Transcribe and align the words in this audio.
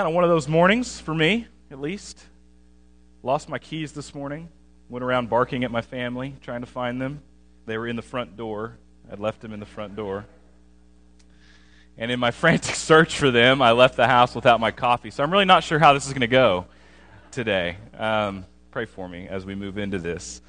kind 0.00 0.08
of 0.08 0.14
one 0.14 0.24
of 0.24 0.30
those 0.30 0.48
mornings 0.48 0.98
for 0.98 1.14
me, 1.14 1.46
at 1.70 1.78
least. 1.78 2.24
Lost 3.22 3.50
my 3.50 3.58
keys 3.58 3.92
this 3.92 4.14
morning. 4.14 4.48
Went 4.88 5.04
around 5.04 5.28
barking 5.28 5.62
at 5.62 5.70
my 5.70 5.82
family, 5.82 6.34
trying 6.40 6.62
to 6.62 6.66
find 6.66 6.98
them. 6.98 7.20
They 7.66 7.76
were 7.76 7.86
in 7.86 7.96
the 7.96 8.02
front 8.02 8.34
door. 8.34 8.78
I'd 9.12 9.18
left 9.18 9.42
them 9.42 9.52
in 9.52 9.60
the 9.60 9.66
front 9.66 9.96
door. 9.96 10.24
And 11.98 12.10
in 12.10 12.18
my 12.18 12.30
frantic 12.30 12.76
search 12.76 13.18
for 13.18 13.30
them, 13.30 13.60
I 13.60 13.72
left 13.72 13.96
the 13.96 14.06
house 14.06 14.34
without 14.34 14.58
my 14.58 14.70
coffee. 14.70 15.10
So 15.10 15.22
I'm 15.22 15.30
really 15.30 15.44
not 15.44 15.64
sure 15.64 15.78
how 15.78 15.92
this 15.92 16.06
is 16.06 16.14
going 16.14 16.22
to 16.22 16.28
go 16.28 16.64
today. 17.30 17.76
Um, 17.98 18.46
pray 18.70 18.86
for 18.86 19.06
me 19.06 19.28
as 19.28 19.44
we 19.44 19.54
move 19.54 19.76
into 19.76 19.98
this. 19.98 20.40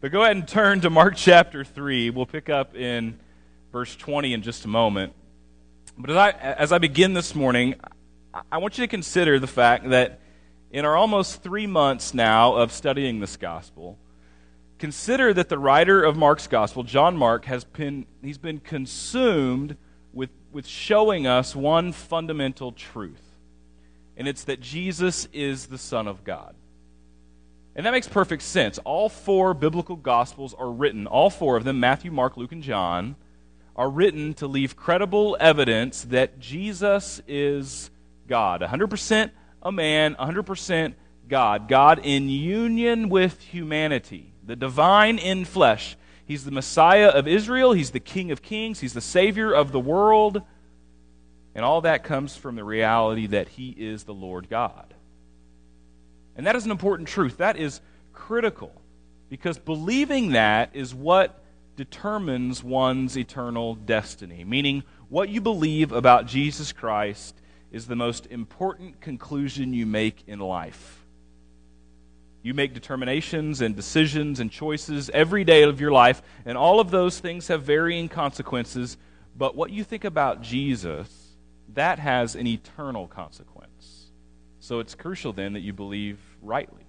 But 0.00 0.10
go 0.10 0.22
ahead 0.22 0.36
and 0.36 0.48
turn 0.48 0.80
to 0.80 0.88
Mark 0.88 1.16
chapter 1.16 1.64
3. 1.64 2.08
We'll 2.08 2.24
pick 2.24 2.48
up 2.48 2.74
in 2.74 3.18
verse 3.72 3.94
20 3.94 4.32
in 4.32 4.40
just 4.40 4.64
a 4.64 4.68
moment. 4.68 5.12
But 5.98 6.08
as 6.08 6.16
I, 6.16 6.30
as 6.30 6.72
I 6.72 6.78
begin 6.78 7.12
this 7.12 7.34
morning, 7.34 7.74
I 8.50 8.58
want 8.58 8.76
you 8.78 8.84
to 8.84 8.88
consider 8.88 9.38
the 9.38 9.46
fact 9.46 9.88
that 9.90 10.20
in 10.70 10.84
our 10.84 10.96
almost 10.96 11.42
three 11.42 11.66
months 11.66 12.12
now 12.12 12.54
of 12.54 12.72
studying 12.72 13.20
this 13.20 13.36
gospel, 13.36 13.98
consider 14.78 15.32
that 15.32 15.48
the 15.48 15.58
writer 15.58 16.02
of 16.02 16.16
Mark's 16.16 16.46
gospel, 16.46 16.82
John 16.82 17.16
Mark, 17.16 17.46
has 17.46 17.64
been, 17.64 18.06
he's 18.22 18.38
been 18.38 18.60
consumed 18.60 19.76
with, 20.12 20.30
with 20.52 20.66
showing 20.66 21.26
us 21.26 21.56
one 21.56 21.92
fundamental 21.92 22.72
truth. 22.72 23.22
And 24.16 24.26
it's 24.26 24.44
that 24.44 24.60
Jesus 24.60 25.28
is 25.32 25.66
the 25.66 25.78
Son 25.78 26.08
of 26.08 26.24
God. 26.24 26.54
And 27.74 27.84
that 27.84 27.90
makes 27.92 28.08
perfect 28.08 28.42
sense. 28.42 28.78
All 28.84 29.08
four 29.08 29.52
biblical 29.54 29.96
gospels 29.96 30.54
are 30.54 30.70
written, 30.70 31.06
all 31.06 31.30
four 31.30 31.56
of 31.56 31.64
them, 31.64 31.78
Matthew, 31.78 32.10
Mark, 32.10 32.36
Luke, 32.36 32.52
and 32.52 32.62
John, 32.62 33.16
are 33.76 33.90
written 33.90 34.32
to 34.34 34.46
leave 34.46 34.74
credible 34.74 35.36
evidence 35.38 36.02
that 36.04 36.38
Jesus 36.38 37.20
is 37.28 37.90
God. 38.26 38.60
100% 38.60 39.30
a 39.62 39.72
man, 39.72 40.14
100% 40.14 40.94
God. 41.28 41.68
God 41.68 42.00
in 42.02 42.28
union 42.28 43.08
with 43.08 43.40
humanity, 43.40 44.32
the 44.44 44.56
divine 44.56 45.18
in 45.18 45.44
flesh. 45.44 45.96
He's 46.24 46.44
the 46.44 46.50
Messiah 46.50 47.08
of 47.08 47.28
Israel, 47.28 47.72
He's 47.72 47.90
the 47.90 48.00
King 48.00 48.30
of 48.30 48.42
kings, 48.42 48.80
He's 48.80 48.94
the 48.94 49.00
Savior 49.00 49.52
of 49.52 49.72
the 49.72 49.80
world. 49.80 50.42
And 51.54 51.64
all 51.64 51.80
that 51.82 52.04
comes 52.04 52.36
from 52.36 52.54
the 52.54 52.64
reality 52.64 53.28
that 53.28 53.48
He 53.48 53.70
is 53.70 54.04
the 54.04 54.14
Lord 54.14 54.48
God. 54.50 54.92
And 56.36 56.46
that 56.46 56.54
is 56.54 56.64
an 56.64 56.70
important 56.70 57.08
truth. 57.08 57.38
That 57.38 57.56
is 57.56 57.80
critical 58.12 58.72
because 59.30 59.58
believing 59.58 60.32
that 60.32 60.70
is 60.74 60.94
what 60.94 61.42
determines 61.76 62.62
one's 62.62 63.16
eternal 63.16 63.74
destiny. 63.74 64.44
Meaning, 64.44 64.82
what 65.08 65.28
you 65.28 65.40
believe 65.40 65.92
about 65.92 66.26
Jesus 66.26 66.72
Christ 66.72 67.34
is 67.70 67.86
the 67.86 67.96
most 67.96 68.26
important 68.26 69.00
conclusion 69.00 69.72
you 69.72 69.86
make 69.86 70.24
in 70.26 70.38
life. 70.38 71.04
You 72.42 72.54
make 72.54 72.74
determinations 72.74 73.60
and 73.60 73.74
decisions 73.74 74.38
and 74.38 74.50
choices 74.50 75.10
every 75.10 75.42
day 75.42 75.64
of 75.64 75.80
your 75.80 75.90
life, 75.90 76.22
and 76.44 76.56
all 76.56 76.78
of 76.78 76.90
those 76.90 77.18
things 77.18 77.48
have 77.48 77.64
varying 77.64 78.08
consequences. 78.08 78.96
But 79.36 79.56
what 79.56 79.70
you 79.70 79.82
think 79.82 80.04
about 80.04 80.42
Jesus, 80.42 81.08
that 81.74 81.98
has 81.98 82.36
an 82.36 82.46
eternal 82.46 83.08
consequence. 83.08 84.06
So 84.60 84.78
it's 84.78 84.94
crucial 84.94 85.32
then 85.32 85.54
that 85.54 85.60
you 85.60 85.72
believe 85.72 86.18
rightly. 86.40 86.86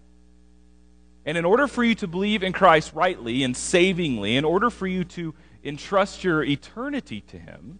And 1.25 1.37
in 1.37 1.43
order 1.43 1.67
for 1.67 1.83
you 1.83 1.95
to 1.95 2.07
believe 2.07 2.41
in 2.41 2.53
Christ 2.53 2.93
rightly 2.93 3.43
and 3.43 3.57
savingly, 3.57 4.37
in 4.37 4.45
order 4.45 4.69
for 4.69 4.87
you 4.87 5.03
to 5.03 5.33
entrust 5.63 6.23
your 6.23 6.43
eternity 6.43 7.21
to 7.21 7.37
Him, 7.37 7.79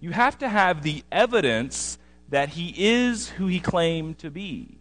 you 0.00 0.12
have 0.12 0.38
to 0.38 0.48
have 0.48 0.82
the 0.82 1.04
evidence 1.10 1.98
that 2.28 2.50
He 2.50 2.74
is 2.76 3.28
who 3.28 3.46
He 3.46 3.60
claimed 3.60 4.18
to 4.18 4.30
be. 4.30 4.78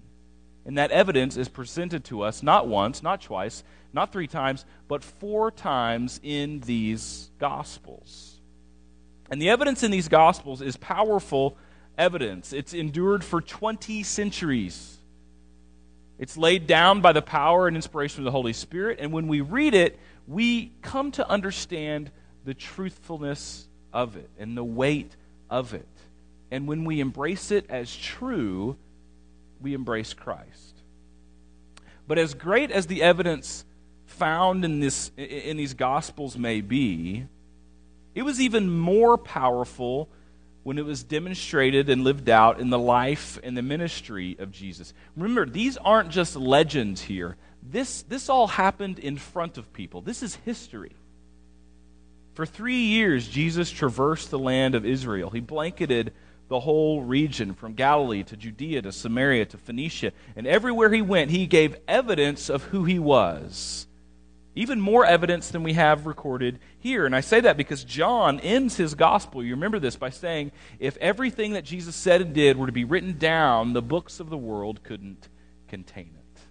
And 0.65 0.77
that 0.77 0.91
evidence 0.91 1.37
is 1.37 1.47
presented 1.47 2.03
to 2.05 2.21
us 2.21 2.43
not 2.43 2.67
once, 2.67 3.01
not 3.01 3.21
twice, 3.21 3.63
not 3.93 4.11
three 4.11 4.27
times, 4.27 4.65
but 4.87 5.03
four 5.03 5.49
times 5.49 6.19
in 6.23 6.59
these 6.61 7.31
Gospels. 7.39 8.39
And 9.31 9.41
the 9.41 9.49
evidence 9.49 9.83
in 9.83 9.91
these 9.91 10.07
Gospels 10.07 10.61
is 10.61 10.75
powerful 10.77 11.57
evidence. 11.97 12.53
It's 12.53 12.73
endured 12.73 13.23
for 13.23 13.41
20 13.41 14.03
centuries. 14.03 14.97
It's 16.19 16.37
laid 16.37 16.67
down 16.67 17.01
by 17.01 17.13
the 17.13 17.21
power 17.21 17.67
and 17.67 17.75
inspiration 17.75 18.21
of 18.21 18.25
the 18.25 18.31
Holy 18.31 18.53
Spirit, 18.53 18.99
and 18.99 19.11
when 19.11 19.27
we 19.27 19.41
read 19.41 19.73
it, 19.73 19.99
we 20.27 20.73
come 20.81 21.11
to 21.11 21.29
understand 21.29 22.11
the 22.43 22.53
truthfulness 22.53 23.67
of 23.97 24.15
it 24.15 24.29
and 24.37 24.55
the 24.55 24.63
weight 24.63 25.15
of 25.49 25.73
it. 25.73 25.87
And 26.51 26.67
when 26.67 26.85
we 26.85 26.99
embrace 26.99 27.49
it 27.49 27.65
as 27.67 27.93
true, 27.93 28.77
we 29.59 29.73
embrace 29.73 30.13
Christ. 30.13 30.75
But 32.07 32.19
as 32.19 32.35
great 32.35 32.69
as 32.69 32.85
the 32.85 33.01
evidence 33.01 33.65
found 34.05 34.63
in, 34.63 34.79
this, 34.79 35.11
in 35.17 35.57
these 35.57 35.73
Gospels 35.73 36.37
may 36.37 36.61
be, 36.61 37.25
it 38.13 38.21
was 38.21 38.39
even 38.39 38.69
more 38.69 39.17
powerful 39.17 40.09
when 40.61 40.77
it 40.77 40.85
was 40.85 41.03
demonstrated 41.03 41.89
and 41.89 42.03
lived 42.03 42.29
out 42.29 42.59
in 42.59 42.69
the 42.69 42.79
life 42.79 43.39
and 43.41 43.57
the 43.57 43.63
ministry 43.63 44.35
of 44.37 44.51
Jesus. 44.51 44.93
Remember, 45.15 45.47
these 45.47 45.75
aren't 45.77 46.09
just 46.09 46.35
legends 46.35 47.01
here. 47.01 47.35
This, 47.63 48.03
this 48.03 48.29
all 48.29 48.47
happened 48.47 48.99
in 48.99 49.17
front 49.17 49.57
of 49.57 49.73
people. 49.73 50.01
This 50.01 50.21
is 50.21 50.35
history. 50.45 50.95
For 52.37 52.45
three 52.45 52.83
years, 52.83 53.27
Jesus 53.27 53.71
traversed 53.71 54.29
the 54.29 54.37
land 54.37 54.75
of 54.75 54.85
Israel. 54.85 55.31
He 55.31 55.39
blanketed 55.39 56.13
the 56.49 56.59
whole 56.59 57.01
region 57.01 57.55
from 57.55 57.73
Galilee 57.73 58.21
to 58.25 58.37
Judea 58.37 58.83
to 58.83 58.91
Samaria 58.91 59.47
to 59.47 59.57
Phoenicia. 59.57 60.11
And 60.35 60.45
everywhere 60.45 60.93
he 60.93 61.01
went, 61.01 61.31
he 61.31 61.47
gave 61.47 61.77
evidence 61.87 62.47
of 62.47 62.65
who 62.65 62.85
he 62.85 62.99
was 62.99 63.87
even 64.53 64.79
more 64.79 65.03
evidence 65.03 65.49
than 65.49 65.63
we 65.63 65.73
have 65.73 66.05
recorded 66.05 66.59
here. 66.77 67.07
And 67.07 67.15
I 67.15 67.21
say 67.21 67.39
that 67.39 67.57
because 67.57 67.83
John 67.83 68.39
ends 68.41 68.77
his 68.77 68.93
gospel, 68.93 69.43
you 69.43 69.55
remember 69.55 69.79
this, 69.79 69.95
by 69.95 70.11
saying, 70.11 70.51
if 70.79 70.95
everything 70.97 71.53
that 71.53 71.65
Jesus 71.65 71.95
said 71.95 72.21
and 72.21 72.33
did 72.35 72.55
were 72.55 72.67
to 72.67 72.71
be 72.71 72.85
written 72.85 73.17
down, 73.17 73.73
the 73.73 73.81
books 73.81 74.19
of 74.19 74.29
the 74.29 74.37
world 74.37 74.83
couldn't 74.83 75.27
contain 75.67 76.11
it. 76.15 76.41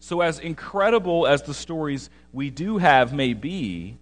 So, 0.00 0.22
as 0.22 0.38
incredible 0.38 1.26
as 1.26 1.42
the 1.42 1.52
stories 1.52 2.08
we 2.32 2.48
do 2.48 2.78
have 2.78 3.12
may 3.12 3.34
be, 3.34 3.98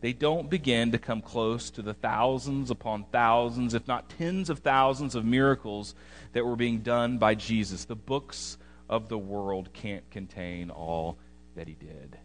they 0.00 0.12
don't 0.12 0.48
begin 0.48 0.92
to 0.92 0.98
come 0.98 1.20
close 1.20 1.70
to 1.70 1.82
the 1.82 1.94
thousands 1.94 2.70
upon 2.70 3.04
thousands, 3.12 3.74
if 3.74 3.86
not 3.86 4.08
tens 4.08 4.48
of 4.48 4.60
thousands, 4.60 5.14
of 5.14 5.24
miracles 5.24 5.94
that 6.32 6.44
were 6.44 6.56
being 6.56 6.80
done 6.80 7.18
by 7.18 7.34
Jesus. 7.34 7.84
The 7.84 7.96
books 7.96 8.56
of 8.88 9.08
the 9.08 9.18
world 9.18 9.72
can't 9.72 10.08
contain 10.10 10.70
all 10.70 11.18
that 11.54 11.68
he 11.68 11.74
did. 11.74 12.18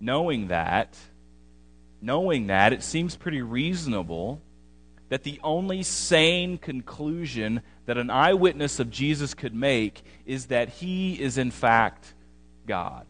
Knowing 0.00 0.48
that, 0.48 0.96
knowing 2.00 2.46
that, 2.46 2.72
it 2.72 2.82
seems 2.82 3.16
pretty 3.16 3.42
reasonable 3.42 4.40
that 5.10 5.22
the 5.22 5.40
only 5.42 5.82
sane 5.82 6.56
conclusion 6.56 7.62
that 7.86 7.98
an 7.98 8.10
eyewitness 8.10 8.78
of 8.78 8.90
Jesus 8.90 9.34
could 9.34 9.54
make 9.54 10.02
is 10.24 10.46
that 10.46 10.68
he 10.68 11.20
is, 11.20 11.36
in 11.38 11.50
fact, 11.50 12.14
God. 12.66 13.06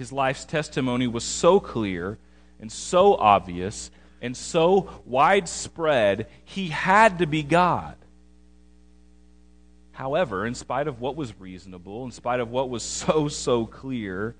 His 0.00 0.12
life's 0.12 0.46
testimony 0.46 1.06
was 1.06 1.24
so 1.24 1.60
clear 1.60 2.16
and 2.58 2.72
so 2.72 3.16
obvious 3.16 3.90
and 4.22 4.34
so 4.34 4.88
widespread, 5.04 6.26
he 6.42 6.68
had 6.68 7.18
to 7.18 7.26
be 7.26 7.42
God. 7.42 7.96
However, 9.92 10.46
in 10.46 10.54
spite 10.54 10.88
of 10.88 11.02
what 11.02 11.16
was 11.16 11.38
reasonable, 11.38 12.06
in 12.06 12.12
spite 12.12 12.40
of 12.40 12.50
what 12.50 12.70
was 12.70 12.82
so, 13.04 13.28
so 13.28 13.66
clear, 13.66 14.34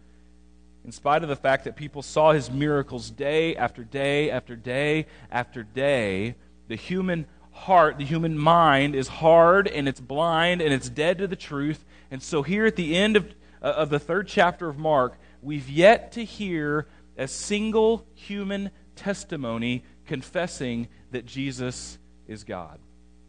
in 0.83 0.93
spite 0.93 1.23
of 1.23 1.29
the 1.29 1.37
fact 1.37 1.65
that 1.65 1.77
people 1.77 2.01
saw 2.01 2.33
his 2.33 2.51
miracles 2.51 3.11
day 3.11 3.55
after 3.55 3.85
day 3.85 4.31
after 4.31 4.57
day 4.57 5.05
after 5.31 5.63
day, 5.63 6.37
the 6.69 6.77
human 6.77 7.27
heart, 7.53 7.99
the 7.99 8.07
human 8.07 8.39
mind 8.39 8.95
is 8.95 9.09
hard 9.09 9.69
and 9.69 9.87
it's 9.87 10.01
blind 10.01 10.63
and 10.63 10.73
it's 10.73 10.89
dead 10.89 11.19
to 11.19 11.27
the 11.27 11.37
truth. 11.37 11.85
And 12.11 12.23
so, 12.23 12.41
here 12.41 12.65
at 12.65 12.77
the 12.77 12.97
end 12.97 13.17
of, 13.17 13.27
uh, 13.61 13.67
of 13.67 13.91
the 13.91 13.99
third 13.99 14.27
chapter 14.27 14.67
of 14.67 14.79
Mark, 14.79 15.19
we've 15.43 15.69
yet 15.69 16.13
to 16.13 16.25
hear 16.25 16.87
a 17.17 17.29
single 17.29 18.07
human 18.15 18.71
testimony 18.97 19.85
confessing 20.07 20.89
that 21.11 21.27
Jesus 21.27 21.99
is 22.27 22.45
God. 22.45 22.79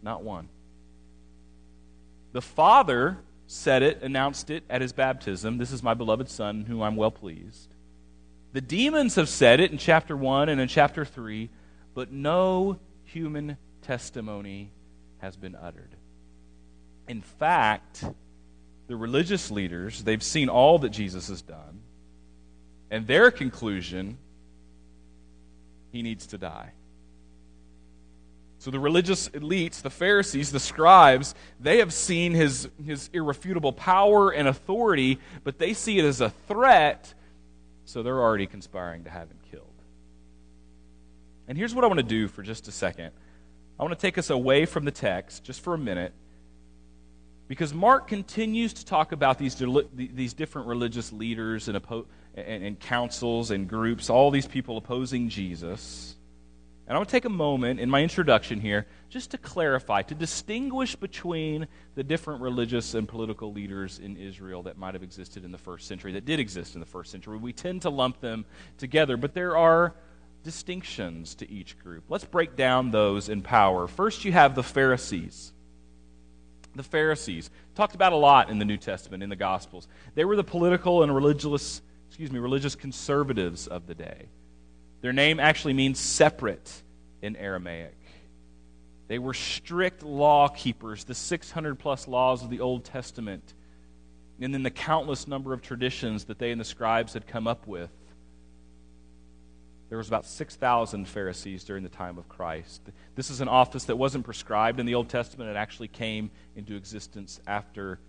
Not 0.02 0.24
one. 0.24 0.50
The 2.34 2.42
Father 2.42 3.18
said 3.48 3.84
it, 3.84 4.02
announced 4.02 4.50
it 4.50 4.64
at 4.70 4.82
his 4.82 4.94
baptism 4.94 5.58
This 5.58 5.72
is 5.72 5.84
my 5.84 5.94
beloved 5.94 6.30
Son, 6.30 6.64
whom 6.64 6.82
I'm 6.82 6.96
well 6.96 7.12
pleased. 7.12 7.74
The 8.54 8.62
demons 8.62 9.16
have 9.16 9.30
said 9.30 9.60
it 9.60 9.72
in 9.72 9.78
chapter 9.78 10.16
1 10.16 10.50
and 10.50 10.60
in 10.60 10.68
chapter 10.68 11.06
3, 11.06 11.50
but 11.94 12.12
no 12.12 12.80
human 13.04 13.58
testimony 13.82 14.72
has 15.20 15.36
been 15.36 15.56
uttered. 15.56 15.96
In 17.08 17.22
fact, 17.22 18.04
the 18.88 18.96
religious 18.96 19.52
leaders, 19.52 20.04
they've 20.04 20.24
seen 20.24 20.50
all 20.50 20.80
that 20.80 20.90
Jesus 20.90 21.28
has 21.28 21.42
done, 21.42 21.81
and 22.92 23.08
their 23.08 23.32
conclusion, 23.32 24.18
he 25.92 26.04
needs 26.04 26.28
to 26.28 26.38
die. 26.38 26.74
So 28.60 28.70
the 28.70 28.80
religious 28.80 29.28
elites, 29.30 29.82
the 29.82 29.90
Pharisees, 29.90 30.52
the 30.52 30.60
scribes, 30.60 31.34
they 31.60 31.80
have 31.80 31.92
seen 31.92 32.34
his, 32.34 32.70
his 32.86 33.10
irrefutable 33.12 33.74
power 33.74 34.30
and 34.30 34.48
authority, 34.48 35.20
but 35.44 35.58
they 35.58 35.74
see 35.74 35.98
it 35.98 36.06
as 36.06 36.22
a 36.22 36.30
threat, 36.30 37.12
so 37.86 38.04
they're 38.04 38.22
already 38.22 38.46
conspiring 38.46 39.06
to 39.06 39.10
have 39.10 39.30
him 39.30 39.40
killed. 39.50 39.66
And 41.48 41.58
here's 41.58 41.74
what 41.74 41.84
I 41.84 41.88
want 41.88 42.02
to 42.02 42.06
do 42.06 42.28
for 42.28 42.44
just 42.44 42.68
a 42.68 42.72
second 42.72 43.12
I 43.80 43.84
want 43.84 43.98
to 43.98 44.00
take 44.00 44.20
us 44.20 44.30
away 44.30 44.68
from 44.68 44.86
the 44.86 44.92
text 44.92 45.44
just 45.44 45.62
for 45.62 45.74
a 45.74 45.78
minute, 45.78 46.14
because 47.48 47.74
Mark 47.74 48.08
continues 48.08 48.74
to 48.74 48.86
talk 48.86 49.12
about 49.12 49.40
these, 49.40 49.56
these 49.96 50.34
different 50.36 50.68
religious 50.68 51.12
leaders 51.12 51.68
and, 51.68 51.78
and, 52.36 52.64
and 52.64 52.80
councils 52.80 53.52
and 53.52 53.68
groups, 53.68 54.10
all 54.10 54.32
these 54.32 54.48
people 54.48 54.78
opposing 54.78 55.30
Jesus. 55.30 56.16
And 56.88 56.96
I 56.96 57.00
want 57.00 57.10
to 57.10 57.16
take 57.16 57.26
a 57.26 57.30
moment 57.30 57.80
in 57.80 57.90
my 57.90 58.02
introduction 58.02 58.60
here 58.60 58.86
just 59.10 59.32
to 59.32 59.38
clarify, 59.38 60.02
to 60.02 60.16
distinguish 60.16 60.96
between 60.96 61.68
the 61.96 62.04
different 62.04 62.42
religious 62.42 62.96
and 62.96 63.08
political 63.08 63.54
leaders 63.54 64.00
in 64.00 64.18
Israel 64.18 64.64
that 64.64 64.78
might 64.78 64.94
have 64.94 65.04
existed 65.04 65.46
in 65.46 65.52
the 65.52 65.58
first 65.58 65.88
century, 65.88 66.12
that 66.14 66.26
did 66.26 66.40
exist 66.40 66.74
in 66.74 66.82
the 66.82 66.86
first 66.86 67.12
century. 67.12 67.38
We 67.38 67.54
tend 67.54 67.84
to 67.84 67.90
lump 67.90 68.20
them 68.20 68.46
together, 68.78 69.16
but 69.16 69.34
there 69.34 69.56
are 69.56 69.96
distinctions 70.44 71.36
to 71.36 71.50
each 71.50 71.80
group. 71.80 72.06
Let's 72.10 72.26
break 72.26 72.56
down 72.56 72.92
those 72.92 73.30
in 73.30 73.42
power. 73.42 73.88
First, 73.88 74.26
you 74.26 74.32
have 74.32 74.56
the 74.56 74.64
Pharisees. 74.64 75.54
The 76.76 76.84
Pharisees, 76.84 77.50
talked 77.76 77.96
about 77.96 78.14
a 78.14 78.18
lot 78.18 78.50
in 78.50 78.58
the 78.58 78.66
New 78.66 78.78
Testament, 78.78 79.24
in 79.24 79.30
the 79.30 79.36
Gospels. 79.36 79.88
They 80.16 80.26
were 80.26 80.36
the 80.36 80.44
political 80.44 81.04
and 81.04 81.14
religious, 81.14 81.82
excuse 82.12 82.30
me, 82.30 82.40
religious 82.40 82.76
conservatives 82.76 83.68
of 83.68 83.88
the 83.88 83.96
day. 83.96 84.26
Their 85.00 85.14
name 85.14 85.40
actually 85.40 85.72
means 85.72 85.98
separate 85.98 86.70
in 87.22 87.38
Aramaic. 87.38 87.96
They 89.08 89.18
were 89.18 89.34
strict 89.34 90.04
law 90.04 90.50
keepers, 90.50 91.06
the 91.06 91.16
600 91.16 91.80
plus 91.80 92.10
laws 92.10 92.44
of 92.44 92.50
the 92.50 92.60
Old 92.60 92.84
Testament, 92.84 93.54
and 94.42 94.54
then 94.54 94.62
the 94.62 94.70
countless 94.70 95.26
number 95.26 95.54
of 95.54 95.62
traditions 95.62 96.26
that 96.26 96.38
they 96.38 96.52
and 96.52 96.60
the 96.60 96.66
scribes 96.66 97.14
had 97.14 97.28
come 97.28 97.48
up 97.48 97.66
with. 97.66 97.90
There 99.88 99.98
was 99.98 100.10
about 100.10 100.26
6,000 100.26 101.08
Pharisees 101.08 101.64
during 101.64 101.84
the 101.84 101.90
time 101.90 102.18
of 102.18 102.28
Christ. 102.28 102.82
This 103.16 103.30
is 103.30 103.40
an 103.40 103.48
office 103.48 103.86
that 103.86 103.96
wasn't 103.96 104.26
prescribed 104.26 104.82
in 104.82 104.86
the 104.86 104.96
Old 104.96 105.08
Testament. 105.08 105.50
It 105.50 105.56
actually 105.56 105.88
came 105.88 106.30
into 106.58 106.76
existence 106.76 107.40
after 107.48 108.00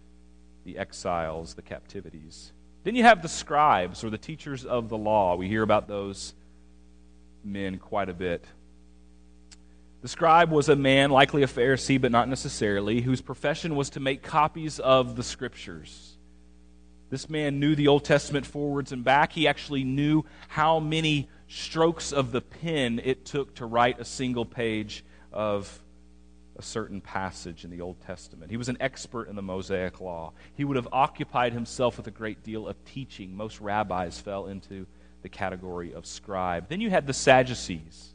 the 0.65 0.77
exiles, 0.77 1.55
the 1.55 1.63
captivities. 1.63 2.53
Then 2.85 2.97
you 2.97 3.05
have 3.05 3.23
the 3.23 3.29
scribes, 3.29 4.03
or 4.03 4.11
the 4.11 4.19
teachers 4.19 4.65
of 4.65 4.89
the 4.89 4.99
law. 4.99 5.37
We 5.37 5.49
hear 5.49 5.63
about 5.63 5.87
those 5.87 6.35
men 7.45 7.79
quite 7.79 8.09
a 8.09 8.15
bit. 8.15 8.45
The 10.01 10.09
scribe 10.09 10.51
was 10.51 10.69
a 10.69 10.75
man, 10.75 11.11
likely 11.11 11.45
a 11.45 11.47
Pharisee, 11.47 12.01
but 12.01 12.11
not 12.11 12.29
necessarily, 12.29 13.01
whose 13.01 13.21
profession 13.21 13.77
was 13.77 13.91
to 13.91 14.01
make 14.01 14.23
copies 14.23 14.81
of 14.81 15.15
the 15.15 15.23
scriptures. 15.23 16.17
This 17.09 17.29
man 17.29 17.61
knew 17.61 17.77
the 17.77 17.89
Old 17.89 18.05
Testament 18.05 18.47
forwards 18.47 18.91
and 18.91 19.05
back. 19.05 19.33
He 19.33 19.47
actually 19.47 19.85
knew 19.85 20.25
how 20.49 20.81
many 20.81 21.29
strokes 21.47 22.11
of 22.11 22.33
the 22.33 22.41
pen 22.41 23.01
it 23.05 23.25
took 23.27 23.55
to 23.57 23.67
write 23.67 24.01
a 24.01 24.05
single 24.05 24.47
page 24.47 25.05
of 25.31 25.82
a 26.63 26.65
certain 26.65 27.01
passage 27.01 27.65
in 27.65 27.71
the 27.71 27.81
Old 27.81 28.01
Testament. 28.03 28.49
He 28.49 28.57
was 28.57 28.69
an 28.69 28.77
expert 28.79 29.29
in 29.29 29.35
the 29.35 29.43
Mosaic 29.43 30.01
Law. 30.01 30.33
He 30.55 30.65
would 30.65 30.77
have 30.77 30.87
occupied 30.93 31.53
himself 31.53 31.97
with 31.97 32.07
a 32.07 32.13
great 32.13 32.45
deal 32.45 32.69
of 32.69 32.77
teaching. 32.85 33.37
Most 33.37 33.61
rabbis 33.61 34.21
fell 34.21 34.47
into 34.47 34.87
the 35.23 35.29
category 35.29 35.93
of 35.93 36.07
scribe. 36.07 36.69
Then 36.69 36.81
you 36.81 36.89
had 36.89 37.09
the 37.09 37.13
Sadducees. 37.13 38.15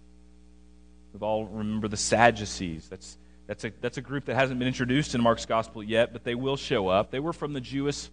We 1.11 1.19
all 1.19 1.45
remember 1.45 1.89
the 1.89 1.97
Sadducees. 1.97 2.88
That's, 2.88 3.17
that's, 3.47 3.65
a, 3.65 3.71
that's 3.81 3.97
a 3.97 4.01
group 4.01 4.23
that 4.25 4.35
hasn't 4.35 4.59
been 4.59 4.67
introduced 4.69 5.13
in 5.13 5.21
Mark's 5.21 5.45
gospel 5.45 5.83
yet, 5.83 6.13
but 6.13 6.23
they 6.23 6.35
will 6.35 6.55
show 6.55 6.88
up. 6.88 7.11
They 7.11 7.19
were 7.19 7.33
from 7.33 7.51
the 7.51 7.61
Jewish 7.61 8.09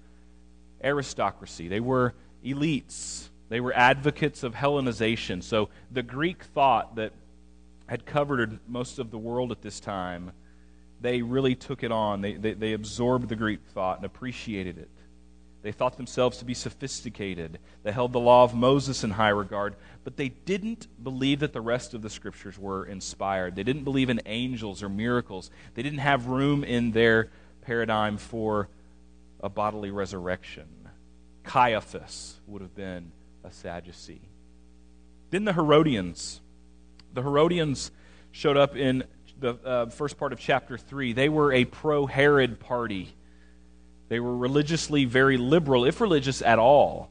aristocracy, 0.83 1.69
they 1.69 1.81
were 1.81 2.13
elites, 2.45 3.29
they 3.51 3.61
were 3.61 3.73
advocates 3.73 4.43
of 4.43 4.53
Hellenization. 4.55 5.45
So 5.45 5.69
the 5.93 6.03
Greek 6.03 6.43
thought 6.43 6.97
that 6.97 7.13
had 7.87 8.07
covered 8.07 8.59
most 8.67 8.99
of 8.99 9.11
the 9.11 9.19
world 9.19 9.53
at 9.53 9.63
this 9.63 9.81
time, 9.81 10.33
they 11.01 11.23
really 11.23 11.55
took 11.55 11.83
it 11.83 11.93
on. 11.93 12.21
They, 12.21 12.35
they, 12.35 12.55
they 12.55 12.73
absorbed 12.73 13.29
the 13.29 13.37
Greek 13.37 13.61
thought 13.75 13.99
and 13.99 14.07
appreciated 14.07 14.79
it. 14.79 14.89
They 15.63 15.73
thought 15.73 15.97
themselves 15.97 16.39
to 16.39 16.45
be 16.45 16.53
sophisticated. 16.53 17.59
They 17.85 17.93
held 17.93 18.13
the 18.13 18.21
law 18.21 18.45
of 18.45 18.55
Moses 18.55 19.03
in 19.03 19.11
high 19.11 19.31
regard, 19.31 19.77
but 20.05 20.17
they 20.17 20.29
didn't 20.29 20.87
believe 21.03 21.41
that 21.41 21.55
the 21.55 21.61
rest 21.63 21.95
of 21.95 22.03
the 22.03 22.11
scriptures 22.11 22.59
were 22.59 22.85
inspired. 22.85 23.57
They 23.57 23.63
didn't 23.63 23.85
believe 23.85 24.11
in 24.11 24.21
angels 24.27 24.83
or 24.83 24.91
miracles. 24.91 25.51
They 25.73 25.83
didn't 25.83 26.01
have 26.01 26.27
room 26.27 26.65
in 26.65 26.93
their 26.93 27.31
paradigm 27.63 28.19
for 28.19 28.69
a 29.41 29.49
bodily 29.49 29.91
resurrection. 29.91 30.67
Caiaphas 31.45 32.41
would 32.47 32.61
have 32.61 32.75
been 32.75 33.13
a 33.43 33.51
Sadducee. 33.51 34.29
Then 35.31 35.45
the 35.45 35.53
Herodians. 35.55 36.41
The 37.15 37.23
Herodians 37.23 37.93
showed 38.33 38.57
up 38.57 38.77
in 38.77 39.05
the 39.39 39.55
uh, 39.65 39.87
first 39.87 40.19
part 40.19 40.33
of 40.33 40.41
chapter 40.41 40.77
3. 40.77 41.13
They 41.13 41.29
were 41.29 41.53
a 41.53 41.65
pro 41.65 42.07
Herod 42.07 42.59
party. 42.59 43.15
They 44.09 44.19
were 44.21 44.37
religiously 44.37 45.05
very 45.05 45.37
liberal, 45.37 45.85
if 45.85 46.01
religious 46.01 46.43
at 46.43 46.59
all. 46.59 47.11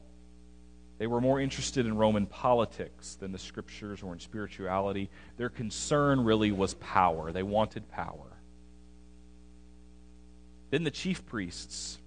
They 0.98 1.06
were 1.06 1.20
more 1.20 1.40
interested 1.40 1.86
in 1.86 1.96
Roman 1.96 2.26
politics 2.26 3.16
than 3.16 3.32
the 3.32 3.38
scriptures 3.38 4.02
or 4.02 4.12
in 4.12 4.20
spirituality. 4.20 5.10
Their 5.38 5.48
concern 5.48 6.22
really 6.22 6.52
was 6.52 6.74
power. 6.74 7.32
They 7.32 7.42
wanted 7.42 7.90
power. 7.90 8.38
Then 10.70 10.84
the 10.84 10.90
chief 10.90 11.26
priests. 11.26 11.98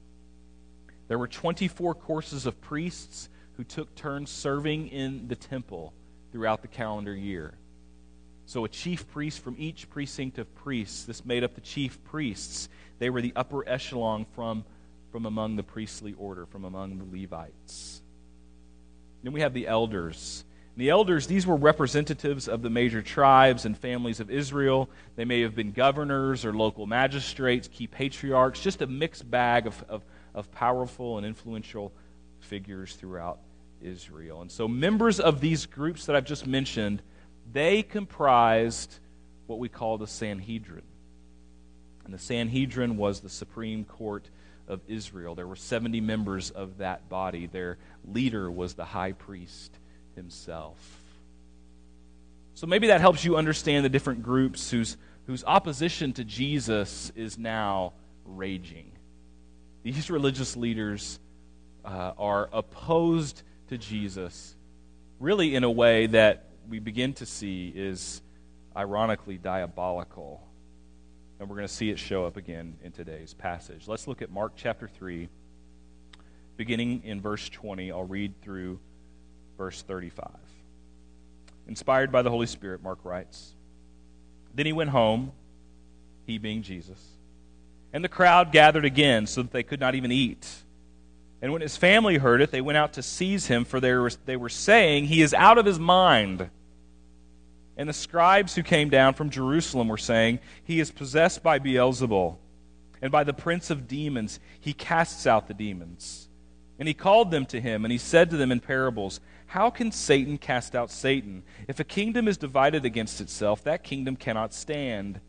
There 1.08 1.18
were 1.18 1.28
24 1.28 1.96
courses 1.96 2.46
of 2.46 2.62
priests 2.62 3.30
who 3.58 3.64
took 3.64 3.94
turns 3.96 4.30
serving 4.30 4.90
in 4.90 5.28
the 5.28 5.36
temple 5.36 5.94
throughout 6.32 6.62
the 6.62 6.68
calendar 6.68 7.16
year. 7.16 7.56
So, 8.48 8.64
a 8.64 8.70
chief 8.70 9.08
priest 9.10 9.42
from 9.44 9.56
each 9.60 9.90
precinct 9.90 10.40
of 10.40 10.54
priests, 10.56 11.04
this 11.04 11.26
made 11.26 11.44
up 11.44 11.54
the 11.54 11.62
chief 11.62 12.02
priests. 12.06 12.70
They 12.98 13.10
were 13.10 13.22
the 13.22 13.34
upper 13.36 13.68
echelon 13.68 14.26
from 14.34 14.64
from 15.12 15.26
among 15.26 15.58
the 15.58 15.64
priestly 15.64 16.14
order, 16.18 16.46
from 16.46 16.64
among 16.64 16.98
the 16.98 17.22
Levites. 17.22 18.02
Then 19.24 19.34
we 19.34 19.42
have 19.42 19.54
the 19.54 19.68
elders. 19.68 20.46
the 20.78 20.90
elders, 20.90 21.28
these 21.28 21.46
were 21.46 21.56
representatives 21.56 22.48
of 22.48 22.62
the 22.62 22.70
major 22.70 23.02
tribes 23.02 23.66
and 23.66 23.78
families 23.78 24.20
of 24.20 24.30
Israel. 24.30 24.90
They 25.16 25.26
may 25.26 25.42
have 25.42 25.56
been 25.56 25.72
governors 25.72 26.46
or 26.46 26.54
local 26.54 26.86
magistrates, 26.86 27.68
key 27.68 27.88
patriarchs, 27.88 28.62
just 28.62 28.82
a 28.82 28.88
mixed 28.88 29.30
bag 29.30 29.68
of, 29.68 29.84
of, 29.90 30.06
of 30.36 30.52
powerful 30.52 31.18
and 31.18 31.26
influential 31.26 31.92
figures 32.40 32.94
throughout 32.96 33.40
Israel. 33.82 34.42
And 34.42 34.52
so, 34.52 34.68
members 34.68 35.20
of 35.20 35.42
these 35.42 35.66
groups 35.66 36.06
that 36.06 36.16
I've 36.16 36.26
just 36.26 36.46
mentioned, 36.46 37.02
they 37.52 37.84
comprised 37.84 39.00
what 39.48 39.60
we 39.60 39.70
call 39.70 39.98
the 39.98 40.08
Sanhedrin. 40.08 40.84
And 42.06 42.14
the 42.14 42.20
Sanhedrin 42.20 42.98
was 42.98 43.20
the 43.20 43.30
supreme 43.30 43.84
court 43.86 44.30
of 44.68 44.82
Israel. 44.88 45.36
There 45.36 45.48
were 45.48 45.56
70 45.56 46.02
members 46.02 46.52
of 46.52 46.78
that 46.78 47.10
body. 47.10 47.48
Their 47.48 47.78
leader 48.06 48.50
was 48.52 48.74
the 48.74 48.86
high 48.86 49.14
priest 49.14 49.72
himself. 50.16 50.78
So 52.54 52.68
maybe 52.68 52.88
that 52.88 53.02
helps 53.02 53.24
you 53.24 53.38
understand 53.38 53.86
the 53.86 53.90
different 53.90 54.24
groups 54.24 54.72
whose, 54.72 54.98
whose 55.28 55.44
opposition 55.44 56.14
to 56.14 56.24
Jesus 56.24 57.12
is 57.16 57.38
now 57.38 57.94
raging. 58.26 58.92
These 59.84 60.10
religious 60.10 60.58
leaders 60.58 61.20
uh, 61.86 62.14
are 62.18 62.50
opposed 62.52 63.44
to 63.70 63.78
Jesus, 63.78 64.56
really 65.20 65.56
in 65.56 65.64
a 65.64 65.72
way 65.72 66.08
that 66.08 66.47
we 66.70 66.80
begin 66.80 67.14
to 67.14 67.26
see 67.26 67.72
is 67.74 68.22
ironically 68.76 69.38
diabolical. 69.38 70.44
And 71.40 71.50
we're 71.50 71.56
going 71.56 71.68
to 71.68 71.74
see 71.74 71.90
it 71.90 72.00
show 72.00 72.26
up 72.26 72.36
again 72.38 72.78
in 72.84 72.92
today's 72.92 73.34
passage. 73.34 73.88
Let's 73.88 74.08
look 74.08 74.22
at 74.22 74.32
Mark 74.32 74.54
chapter 74.56 74.88
3, 74.88 75.30
beginning 76.58 77.04
in 77.04 77.22
verse 77.22 77.48
20. 77.50 77.92
I'll 77.92 78.04
read 78.04 78.42
through 78.42 78.80
verse 79.58 79.82
35. 79.84 80.30
Inspired 81.68 82.12
by 82.12 82.22
the 82.22 82.30
Holy 82.30 82.48
Spirit, 82.48 82.82
Mark 82.82 83.00
writes 83.04 83.54
Then 84.56 84.66
he 84.66 84.74
went 84.74 84.90
home, 84.90 85.32
he 86.26 86.38
being 86.38 86.64
Jesus, 86.64 87.04
and 87.94 88.04
the 88.04 88.10
crowd 88.10 88.52
gathered 88.52 88.86
again 88.86 89.28
so 89.28 89.44
that 89.44 89.52
they 89.52 89.64
could 89.64 89.80
not 89.80 89.96
even 89.96 90.12
eat. 90.12 90.48
And 91.42 91.54
when 91.54 91.62
his 91.62 91.78
family 91.78 92.18
heard 92.18 92.42
it, 92.42 92.50
they 92.50 92.62
went 92.62 92.78
out 92.78 92.94
to 92.94 93.04
seize 93.04 93.46
him, 93.46 93.64
for 93.64 93.80
they 93.80 93.94
were, 93.94 94.12
they 94.26 94.38
were 94.38 94.50
saying, 94.50 95.06
He 95.06 95.22
is 95.22 95.36
out 95.36 95.60
of 95.60 95.66
his 95.66 95.78
mind. 95.78 96.50
And 97.78 97.88
the 97.88 97.94
scribes 97.94 98.56
who 98.56 98.64
came 98.64 98.90
down 98.90 99.14
from 99.14 99.30
Jerusalem 99.30 99.88
were 99.88 99.98
saying, 99.98 100.40
He 100.64 100.80
is 100.80 100.92
possessed 100.92 101.44
by 101.44 101.60
Beelzebul, 101.60 102.38
and 103.04 103.12
by 103.12 103.24
the 103.24 103.34
prince 103.34 103.70
of 103.70 103.88
demons 103.88 104.40
he 104.60 104.74
casts 104.74 105.28
out 105.28 105.48
the 105.48 105.54
demons. 105.54 106.28
And 106.80 106.88
he 106.88 106.96
called 106.96 107.30
them 107.30 107.46
to 107.48 107.62
him, 107.62 107.86
and 107.86 107.92
he 107.92 108.00
said 108.00 108.32
to 108.32 108.38
them 108.38 108.52
in 108.52 108.60
parables, 108.60 109.20
How 109.46 109.70
can 109.70 109.92
Satan 109.92 110.40
cast 110.40 110.76
out 110.76 110.90
Satan? 110.90 111.44
If 111.68 111.80
a 111.80 111.84
kingdom 111.84 112.28
is 112.28 112.38
divided 112.38 112.84
against 112.84 113.22
itself, 113.22 113.64
that 113.64 113.84
kingdom 113.84 114.16
cannot 114.16 114.54
stand. 114.54 115.22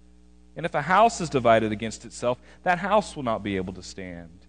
And 0.57 0.65
if 0.65 0.75
a 0.75 0.83
house 0.83 1.21
is 1.21 1.29
divided 1.29 1.71
against 1.71 2.07
itself, 2.07 2.41
that 2.63 2.79
house 2.79 3.15
will 3.15 3.23
not 3.23 3.43
be 3.43 3.57
able 3.57 3.75
to 3.75 3.83
stand. 3.83 4.47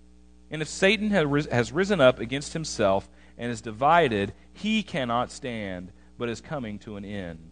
And 0.49 0.61
if 0.61 0.69
Satan 0.69 1.11
has 1.11 1.71
risen 1.71 2.01
up 2.01 2.19
against 2.19 2.53
himself 2.53 3.09
and 3.37 3.51
is 3.51 3.61
divided, 3.61 4.33
he 4.53 4.83
cannot 4.83 5.31
stand, 5.31 5.91
but 6.17 6.29
is 6.29 6.41
coming 6.41 6.79
to 6.79 6.95
an 6.95 7.05
end. 7.05 7.51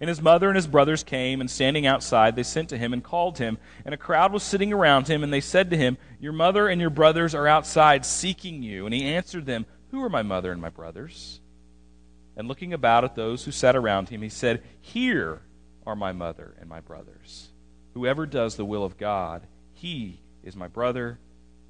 And 0.00 0.08
his 0.08 0.22
mother 0.22 0.48
and 0.48 0.56
his 0.56 0.66
brothers 0.66 1.02
came, 1.02 1.40
and 1.40 1.50
standing 1.50 1.86
outside, 1.86 2.36
they 2.36 2.44
sent 2.44 2.68
to 2.68 2.78
him 2.78 2.92
and 2.92 3.02
called 3.02 3.38
him. 3.38 3.58
And 3.84 3.92
a 3.92 3.98
crowd 3.98 4.32
was 4.32 4.42
sitting 4.42 4.72
around 4.72 5.08
him, 5.08 5.24
and 5.24 5.32
they 5.32 5.40
said 5.40 5.70
to 5.70 5.76
him, 5.76 5.98
Your 6.20 6.32
mother 6.32 6.68
and 6.68 6.80
your 6.80 6.90
brothers 6.90 7.34
are 7.34 7.48
outside 7.48 8.06
seeking 8.06 8.62
you. 8.62 8.86
And 8.86 8.94
he 8.94 9.04
answered 9.04 9.44
them, 9.44 9.66
who 9.90 10.02
are 10.02 10.10
my 10.10 10.22
mother 10.22 10.52
and 10.52 10.60
my 10.60 10.68
brothers? 10.68 11.40
And 12.36 12.46
looking 12.46 12.72
about 12.72 13.04
at 13.04 13.14
those 13.14 13.44
who 13.44 13.50
sat 13.50 13.74
around 13.74 14.08
him, 14.08 14.22
he 14.22 14.28
said, 14.28 14.62
Here 14.80 15.42
are 15.86 15.96
my 15.96 16.12
mother 16.12 16.54
and 16.60 16.68
my 16.68 16.80
brothers. 16.80 17.48
Whoever 17.94 18.26
does 18.26 18.56
the 18.56 18.64
will 18.64 18.84
of 18.84 18.98
God, 18.98 19.46
he 19.72 20.20
is 20.44 20.54
my 20.54 20.68
brother 20.68 21.18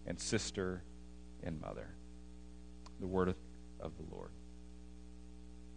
and 0.07 0.21
sister 0.21 0.83
and 1.43 1.61
mother. 1.61 1.95
The 3.01 3.07
word 3.07 3.35
of 3.81 3.97
the 3.97 4.15
Lord. 4.15 4.31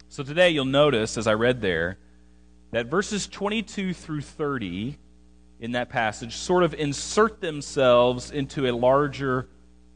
So 0.08 0.22
today 0.22 0.50
you'll 0.50 0.64
notice, 0.66 1.16
as 1.16 1.26
I 1.26 1.34
read 1.34 1.62
there, 1.62 1.96
that 2.72 2.86
verses 2.86 3.28
22 3.28 3.94
through 3.94 4.22
30 4.22 4.98
in 5.60 5.72
that 5.72 5.88
passage 5.90 6.36
sort 6.36 6.64
of 6.64 6.74
insert 6.74 7.40
themselves 7.40 8.30
into 8.32 8.68
a 8.68 8.72
larger 8.72 9.48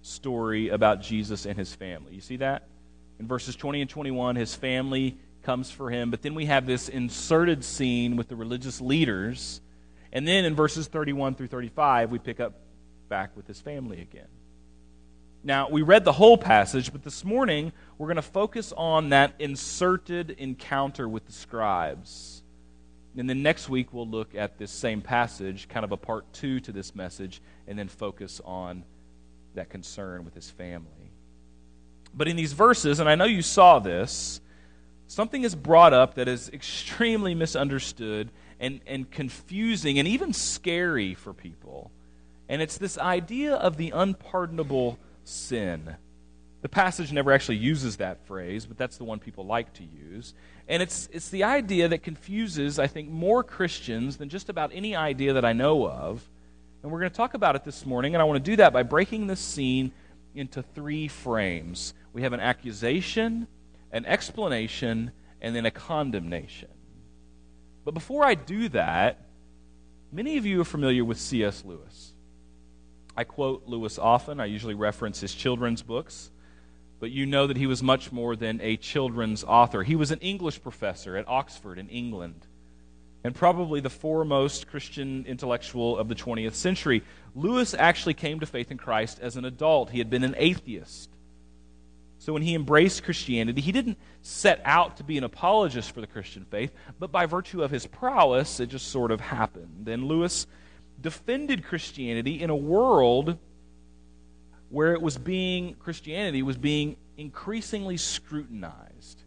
story 0.02 0.68
about 0.68 1.02
Jesus 1.02 1.46
and 1.46 1.58
his 1.58 1.74
family. 1.74 2.14
You 2.14 2.20
see 2.20 2.36
that? 2.36 2.68
In 3.18 3.26
verses 3.26 3.56
20 3.56 3.80
and 3.80 3.90
21, 3.90 4.36
his 4.36 4.54
family 4.54 5.16
comes 5.42 5.70
for 5.70 5.90
him, 5.90 6.10
but 6.10 6.22
then 6.22 6.34
we 6.34 6.46
have 6.46 6.66
this 6.66 6.88
inserted 6.88 7.64
scene 7.64 8.16
with 8.16 8.28
the 8.28 8.36
religious 8.36 8.80
leaders. 8.80 9.60
And 10.12 10.28
then 10.28 10.44
in 10.44 10.54
verses 10.54 10.86
31 10.86 11.34
through 11.34 11.48
35, 11.48 12.10
we 12.10 12.18
pick 12.18 12.40
up 12.40 12.54
back 13.08 13.36
with 13.36 13.46
his 13.46 13.60
family 13.60 14.00
again. 14.00 14.28
Now, 15.42 15.68
we 15.68 15.82
read 15.82 16.04
the 16.04 16.12
whole 16.12 16.36
passage, 16.36 16.92
but 16.92 17.04
this 17.04 17.24
morning 17.24 17.72
we're 17.96 18.08
going 18.08 18.16
to 18.16 18.22
focus 18.22 18.72
on 18.76 19.10
that 19.10 19.34
inserted 19.38 20.30
encounter 20.32 21.08
with 21.08 21.26
the 21.26 21.32
scribes. 21.32 22.42
And 23.16 23.28
then 23.28 23.42
next 23.42 23.68
week 23.68 23.92
we'll 23.92 24.08
look 24.08 24.34
at 24.34 24.58
this 24.58 24.70
same 24.70 25.00
passage, 25.00 25.68
kind 25.68 25.84
of 25.84 25.92
a 25.92 25.96
part 25.96 26.30
two 26.32 26.60
to 26.60 26.72
this 26.72 26.94
message, 26.94 27.40
and 27.66 27.78
then 27.78 27.88
focus 27.88 28.40
on 28.44 28.84
that 29.54 29.70
concern 29.70 30.24
with 30.24 30.34
his 30.34 30.50
family. 30.50 31.10
But 32.14 32.28
in 32.28 32.36
these 32.36 32.52
verses, 32.52 33.00
and 33.00 33.08
I 33.08 33.14
know 33.14 33.24
you 33.24 33.42
saw 33.42 33.78
this, 33.78 34.40
something 35.06 35.42
is 35.42 35.54
brought 35.54 35.92
up 35.92 36.14
that 36.14 36.28
is 36.28 36.48
extremely 36.50 37.34
misunderstood 37.34 38.30
and, 38.60 38.80
and 38.86 39.10
confusing 39.10 39.98
and 39.98 40.08
even 40.08 40.32
scary 40.32 41.14
for 41.14 41.32
people. 41.32 41.90
And 42.48 42.62
it's 42.62 42.78
this 42.78 42.96
idea 42.96 43.54
of 43.54 43.76
the 43.76 43.90
unpardonable 43.90 44.98
sin. 45.24 45.96
The 46.62 46.68
passage 46.68 47.12
never 47.12 47.32
actually 47.32 47.58
uses 47.58 47.96
that 47.96 48.26
phrase, 48.26 48.66
but 48.66 48.78
that's 48.78 48.96
the 48.96 49.04
one 49.04 49.18
people 49.18 49.46
like 49.46 49.72
to 49.74 49.84
use. 49.84 50.34
And 50.68 50.82
it's, 50.82 51.08
it's 51.12 51.28
the 51.28 51.44
idea 51.44 51.88
that 51.88 52.02
confuses, 52.02 52.78
I 52.78 52.86
think, 52.86 53.08
more 53.08 53.44
Christians 53.44 54.16
than 54.16 54.28
just 54.28 54.48
about 54.48 54.72
any 54.74 54.96
idea 54.96 55.34
that 55.34 55.44
I 55.44 55.52
know 55.52 55.88
of. 55.88 56.28
And 56.82 56.90
we're 56.90 57.00
going 57.00 57.10
to 57.10 57.16
talk 57.16 57.34
about 57.34 57.56
it 57.56 57.64
this 57.64 57.86
morning, 57.86 58.14
and 58.14 58.22
I 58.22 58.24
want 58.24 58.44
to 58.44 58.50
do 58.50 58.56
that 58.56 58.72
by 58.72 58.82
breaking 58.82 59.26
this 59.26 59.40
scene 59.40 59.92
into 60.34 60.62
three 60.62 61.08
frames. 61.08 61.94
We 62.12 62.22
have 62.22 62.32
an 62.32 62.40
accusation, 62.40 63.46
an 63.92 64.04
explanation, 64.06 65.12
and 65.40 65.54
then 65.54 65.66
a 65.66 65.70
condemnation. 65.70 66.68
But 67.84 67.94
before 67.94 68.24
I 68.24 68.34
do 68.34 68.68
that, 68.70 69.20
many 70.10 70.36
of 70.36 70.46
you 70.46 70.60
are 70.60 70.64
familiar 70.64 71.04
with 71.04 71.18
C.S. 71.18 71.64
Lewis. 71.64 72.12
I 73.16 73.24
quote 73.24 73.62
Lewis 73.66 73.98
often, 73.98 74.40
I 74.40 74.46
usually 74.46 74.74
reference 74.74 75.20
his 75.20 75.32
children's 75.32 75.82
books, 75.82 76.30
but 77.00 77.10
you 77.10 77.26
know 77.26 77.46
that 77.46 77.56
he 77.56 77.66
was 77.66 77.82
much 77.82 78.12
more 78.12 78.36
than 78.36 78.60
a 78.62 78.76
children's 78.76 79.44
author. 79.44 79.82
He 79.82 79.96
was 79.96 80.10
an 80.10 80.20
English 80.20 80.62
professor 80.62 81.16
at 81.16 81.28
Oxford 81.28 81.78
in 81.78 81.88
England 81.88 82.46
and 83.26 83.34
probably 83.34 83.80
the 83.80 83.90
foremost 83.90 84.68
Christian 84.68 85.24
intellectual 85.26 85.98
of 85.98 86.06
the 86.06 86.14
20th 86.14 86.54
century. 86.54 87.02
Lewis 87.34 87.74
actually 87.74 88.14
came 88.14 88.38
to 88.38 88.46
faith 88.46 88.70
in 88.70 88.78
Christ 88.78 89.18
as 89.20 89.36
an 89.36 89.44
adult. 89.44 89.90
He 89.90 89.98
had 89.98 90.08
been 90.08 90.22
an 90.22 90.36
atheist. 90.38 91.10
So 92.18 92.32
when 92.32 92.42
he 92.42 92.54
embraced 92.54 93.02
Christianity, 93.02 93.60
he 93.60 93.72
didn't 93.72 93.98
set 94.22 94.60
out 94.64 94.98
to 94.98 95.02
be 95.02 95.18
an 95.18 95.24
apologist 95.24 95.90
for 95.90 96.00
the 96.00 96.06
Christian 96.06 96.44
faith, 96.44 96.72
but 97.00 97.10
by 97.10 97.26
virtue 97.26 97.64
of 97.64 97.72
his 97.72 97.84
prowess, 97.84 98.60
it 98.60 98.66
just 98.66 98.92
sort 98.92 99.10
of 99.10 99.20
happened. 99.20 99.88
And 99.88 100.04
Lewis 100.04 100.46
defended 101.00 101.64
Christianity 101.64 102.40
in 102.40 102.48
a 102.48 102.56
world 102.56 103.38
where 104.70 104.92
it 104.92 105.02
was 105.02 105.16
being 105.16 105.74
Christianity 105.74 106.42
was 106.42 106.56
being 106.56 106.96
increasingly 107.16 107.96
scrutinized 107.96 109.22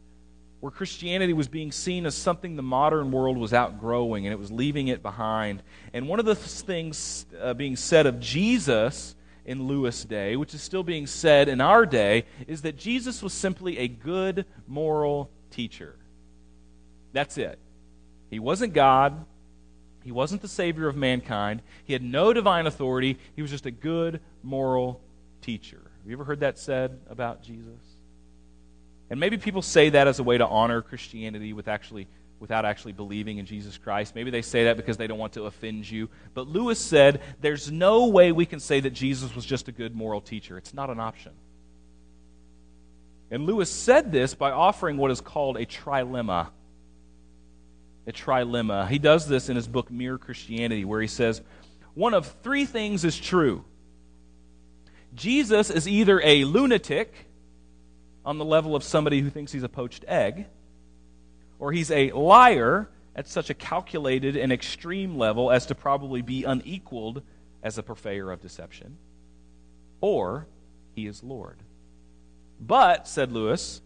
where 0.60 0.72
Christianity 0.72 1.34
was 1.34 1.48
being 1.48 1.72
seen 1.72 2.06
as 2.06 2.16
something 2.16 2.56
the 2.56 2.62
modern 2.62 3.12
world 3.12 3.38
was 3.38 3.54
outgrowing 3.54 4.26
and 4.26 4.34
it 4.34 4.40
was 4.40 4.52
leaving 4.52 4.90
it 4.90 5.02
behind. 5.02 5.64
And 5.94 6.08
one 6.08 6.20
of 6.20 6.26
the 6.26 6.36
things 6.36 7.26
uh, 7.40 7.54
being 7.54 7.76
said 7.76 8.06
of 8.06 8.20
Jesus 8.20 9.16
in 9.46 9.64
Lewis' 9.64 10.04
day, 10.04 10.36
which 10.36 10.54
is 10.54 10.62
still 10.62 10.84
being 10.84 11.08
said 11.08 11.48
in 11.48 11.62
our 11.62 11.86
day, 11.86 12.26
is 12.48 12.64
that 12.64 12.78
Jesus 12.78 13.24
was 13.24 13.34
simply 13.34 13.78
a 13.78 13.88
good 13.88 14.46
moral 14.68 15.32
teacher. 15.50 15.96
That's 17.14 17.38
it. 17.38 17.58
He 18.30 18.40
wasn't 18.40 18.74
God. 18.74 19.26
He 20.04 20.12
wasn't 20.12 20.42
the 20.42 20.48
Savior 20.48 20.88
of 20.88 20.96
mankind. 20.96 21.62
He 21.86 21.94
had 21.94 22.04
no 22.04 22.34
divine 22.34 22.68
authority. 22.68 23.18
He 23.36 23.42
was 23.42 23.50
just 23.50 23.66
a 23.66 23.72
good 23.72 24.20
moral 24.44 25.02
teacher. 25.42 25.82
Have 26.00 26.08
you 26.08 26.14
ever 26.14 26.24
heard 26.24 26.42
that 26.42 26.58
said 26.58 27.00
about 27.10 27.42
Jesus? 27.42 27.80
And 29.10 29.20
maybe 29.20 29.38
people 29.38 29.62
say 29.62 29.90
that 29.90 30.08
as 30.08 30.20
a 30.20 30.24
way 30.24 30.38
to 30.38 30.48
honor 30.48 30.82
Christianity 30.82 31.54
with 31.54 31.68
actually, 31.68 32.08
without 32.40 32.66
actually 32.66 32.94
believing 32.94 33.38
in 33.40 33.46
Jesus 33.46 33.78
Christ. 33.78 34.16
Maybe 34.16 34.32
they 34.32 34.42
say 34.42 34.66
that 34.66 34.78
because 34.78 34.98
they 34.98 35.08
don't 35.08 35.18
want 35.18 35.34
to 35.34 35.46
offend 35.46 35.90
you. 35.90 36.10
But 36.34 36.48
Lewis 36.48 36.80
said 36.80 37.22
there's 37.42 37.72
no 37.72 38.08
way 38.08 38.32
we 38.32 38.46
can 38.46 38.60
say 38.60 38.80
that 38.80 38.92
Jesus 38.92 39.36
was 39.36 39.46
just 39.46 39.68
a 39.68 39.72
good 39.72 39.96
moral 39.96 40.22
teacher. 40.22 40.58
It's 40.58 40.74
not 40.74 40.90
an 40.90 41.00
option. 41.00 41.32
And 43.32 43.46
Lewis 43.46 43.72
said 43.72 44.12
this 44.12 44.34
by 44.34 44.52
offering 44.52 44.98
what 44.98 45.12
is 45.12 45.22
called 45.22 45.58
a 45.58 45.66
trilemma. 45.66 46.50
A 48.08 48.12
trilemma. 48.12 48.88
He 48.88 49.00
does 49.00 49.28
this 49.28 49.50
in 49.50 49.56
his 49.56 49.68
book 49.68 49.92
Mere 49.92 50.18
Christianity, 50.18 50.86
where 50.86 51.02
he 51.02 51.08
says, 51.08 51.42
One 51.94 52.14
of 52.14 52.28
three 52.44 52.66
things 52.66 53.06
is 53.06 53.18
true. 53.20 53.66
Jesus 55.14 55.70
is 55.70 55.88
either 55.88 56.22
a 56.24 56.44
lunatic 56.44 57.14
on 58.26 58.38
the 58.38 58.46
level 58.46 58.76
of 58.76 58.84
somebody 58.84 59.22
who 59.22 59.30
thinks 59.30 59.52
he's 59.52 59.64
a 59.64 59.70
poached 59.70 60.06
egg, 60.08 60.46
or 61.58 61.72
he's 61.72 61.92
a 61.92 62.12
liar 62.12 62.90
at 63.16 63.28
such 63.28 63.50
a 63.50 63.54
calculated 63.54 64.36
and 64.38 64.52
extreme 64.52 65.18
level 65.18 65.52
as 65.52 65.66
to 65.66 65.76
probably 65.76 66.22
be 66.22 66.44
unequaled 66.44 67.24
as 67.64 67.78
a 67.78 67.84
purveyor 67.84 68.32
of 68.32 68.42
deception, 68.42 68.98
or 70.00 70.48
he 70.96 71.08
is 71.08 71.24
Lord. 71.24 71.58
But, 72.62 73.08
said 73.08 73.32
Lewis, 73.32 73.82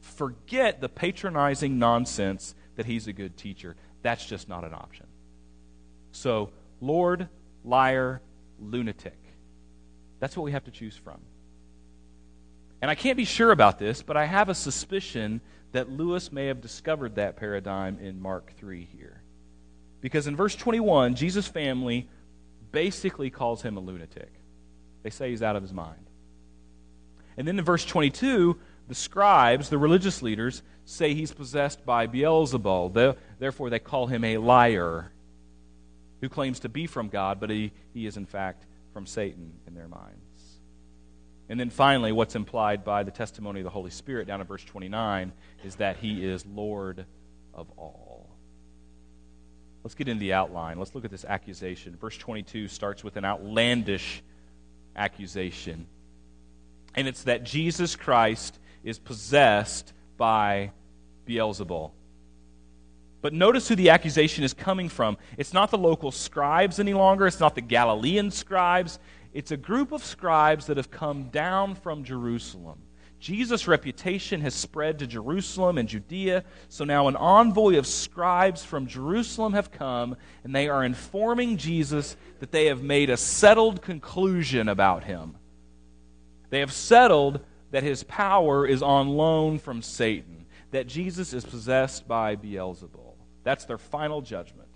forget 0.00 0.80
the 0.80 0.88
patronizing 0.88 1.78
nonsense 1.78 2.54
that 2.76 2.86
he's 2.86 3.06
a 3.06 3.12
good 3.12 3.36
teacher. 3.36 3.76
That's 4.02 4.26
just 4.26 4.48
not 4.48 4.64
an 4.64 4.74
option. 4.74 5.06
So, 6.12 6.50
Lord, 6.80 7.28
liar, 7.64 8.20
lunatic. 8.58 9.18
That's 10.20 10.36
what 10.36 10.44
we 10.44 10.52
have 10.52 10.64
to 10.64 10.70
choose 10.70 10.96
from. 10.96 11.20
And 12.82 12.90
I 12.90 12.94
can't 12.94 13.16
be 13.16 13.24
sure 13.24 13.50
about 13.50 13.78
this, 13.78 14.02
but 14.02 14.16
I 14.16 14.26
have 14.26 14.48
a 14.48 14.54
suspicion 14.54 15.40
that 15.72 15.90
Lewis 15.90 16.30
may 16.30 16.46
have 16.46 16.60
discovered 16.60 17.16
that 17.16 17.36
paradigm 17.36 17.98
in 17.98 18.20
Mark 18.20 18.52
3 18.58 18.88
here. 18.96 19.22
Because 20.00 20.26
in 20.26 20.36
verse 20.36 20.54
21, 20.54 21.14
Jesus' 21.14 21.48
family 21.48 22.08
basically 22.72 23.30
calls 23.30 23.62
him 23.62 23.76
a 23.76 23.80
lunatic. 23.80 24.32
They 25.02 25.10
say 25.10 25.30
he's 25.30 25.42
out 25.42 25.56
of 25.56 25.62
his 25.62 25.72
mind. 25.72 26.06
And 27.36 27.46
then 27.46 27.58
in 27.58 27.64
verse 27.64 27.84
22, 27.84 28.58
the 28.88 28.94
scribes, 28.94 29.68
the 29.68 29.78
religious 29.78 30.22
leaders, 30.22 30.62
say 30.84 31.14
he's 31.14 31.32
possessed 31.32 31.84
by 31.84 32.06
Beelzebul. 32.06 33.16
Therefore, 33.38 33.70
they 33.70 33.78
call 33.78 34.06
him 34.06 34.24
a 34.24 34.38
liar 34.38 35.10
who 36.20 36.28
claims 36.28 36.60
to 36.60 36.68
be 36.68 36.86
from 36.86 37.08
God, 37.08 37.40
but 37.40 37.50
he, 37.50 37.72
he 37.92 38.06
is 38.06 38.16
in 38.16 38.26
fact 38.26 38.64
from 38.96 39.04
Satan 39.04 39.52
in 39.66 39.74
their 39.74 39.88
minds. 39.88 40.58
And 41.50 41.60
then 41.60 41.68
finally, 41.68 42.12
what's 42.12 42.34
implied 42.34 42.82
by 42.82 43.02
the 43.02 43.10
testimony 43.10 43.60
of 43.60 43.64
the 43.64 43.70
Holy 43.70 43.90
Spirit 43.90 44.26
down 44.26 44.40
in 44.40 44.46
verse 44.46 44.64
29 44.64 45.34
is 45.64 45.74
that 45.74 45.98
he 45.98 46.24
is 46.24 46.46
Lord 46.46 47.04
of 47.52 47.66
all. 47.76 48.30
Let's 49.84 49.94
get 49.94 50.08
into 50.08 50.20
the 50.20 50.32
outline. 50.32 50.78
Let's 50.78 50.94
look 50.94 51.04
at 51.04 51.10
this 51.10 51.26
accusation. 51.26 51.94
Verse 52.00 52.16
22 52.16 52.68
starts 52.68 53.04
with 53.04 53.18
an 53.18 53.26
outlandish 53.26 54.22
accusation. 54.96 55.86
And 56.94 57.06
it's 57.06 57.24
that 57.24 57.44
Jesus 57.44 57.96
Christ 57.96 58.58
is 58.82 58.98
possessed 58.98 59.92
by 60.16 60.72
Beelzebul. 61.28 61.90
But 63.26 63.32
notice 63.32 63.66
who 63.66 63.74
the 63.74 63.90
accusation 63.90 64.44
is 64.44 64.54
coming 64.54 64.88
from. 64.88 65.18
It's 65.36 65.52
not 65.52 65.72
the 65.72 65.78
local 65.78 66.12
scribes 66.12 66.78
any 66.78 66.94
longer, 66.94 67.26
it's 67.26 67.40
not 67.40 67.56
the 67.56 67.60
Galilean 67.60 68.30
scribes. 68.30 69.00
It's 69.34 69.50
a 69.50 69.56
group 69.56 69.90
of 69.90 70.04
scribes 70.04 70.66
that 70.66 70.76
have 70.76 70.92
come 70.92 71.24
down 71.30 71.74
from 71.74 72.04
Jerusalem. 72.04 72.78
Jesus' 73.18 73.66
reputation 73.66 74.42
has 74.42 74.54
spread 74.54 75.00
to 75.00 75.08
Jerusalem 75.08 75.76
and 75.76 75.88
Judea, 75.88 76.44
so 76.68 76.84
now 76.84 77.08
an 77.08 77.16
envoy 77.16 77.78
of 77.78 77.88
scribes 77.88 78.64
from 78.64 78.86
Jerusalem 78.86 79.54
have 79.54 79.72
come, 79.72 80.14
and 80.44 80.54
they 80.54 80.68
are 80.68 80.84
informing 80.84 81.56
Jesus 81.56 82.16
that 82.38 82.52
they 82.52 82.66
have 82.66 82.84
made 82.84 83.10
a 83.10 83.16
settled 83.16 83.82
conclusion 83.82 84.68
about 84.68 85.02
him. 85.02 85.34
They 86.50 86.60
have 86.60 86.72
settled 86.72 87.40
that 87.72 87.82
his 87.82 88.04
power 88.04 88.64
is 88.68 88.82
on 88.82 89.08
loan 89.08 89.58
from 89.58 89.82
Satan, 89.82 90.46
that 90.70 90.86
Jesus 90.86 91.32
is 91.32 91.44
possessed 91.44 92.06
by 92.06 92.36
Beelzebul. 92.36 93.05
That's 93.46 93.64
their 93.64 93.78
final 93.78 94.22
judgment. 94.22 94.66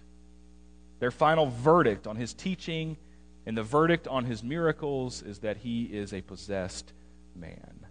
Their 1.01 1.11
final 1.11 1.47
verdict 1.49 2.07
on 2.07 2.15
his 2.15 2.33
teaching 2.33 2.97
and 3.45 3.57
the 3.57 3.65
verdict 3.65 4.07
on 4.07 4.25
his 4.25 4.45
miracles 4.45 5.23
is 5.23 5.41
that 5.41 5.57
he 5.57 5.87
is 5.87 6.13
a 6.13 6.21
possessed 6.21 6.93
man. 7.35 7.85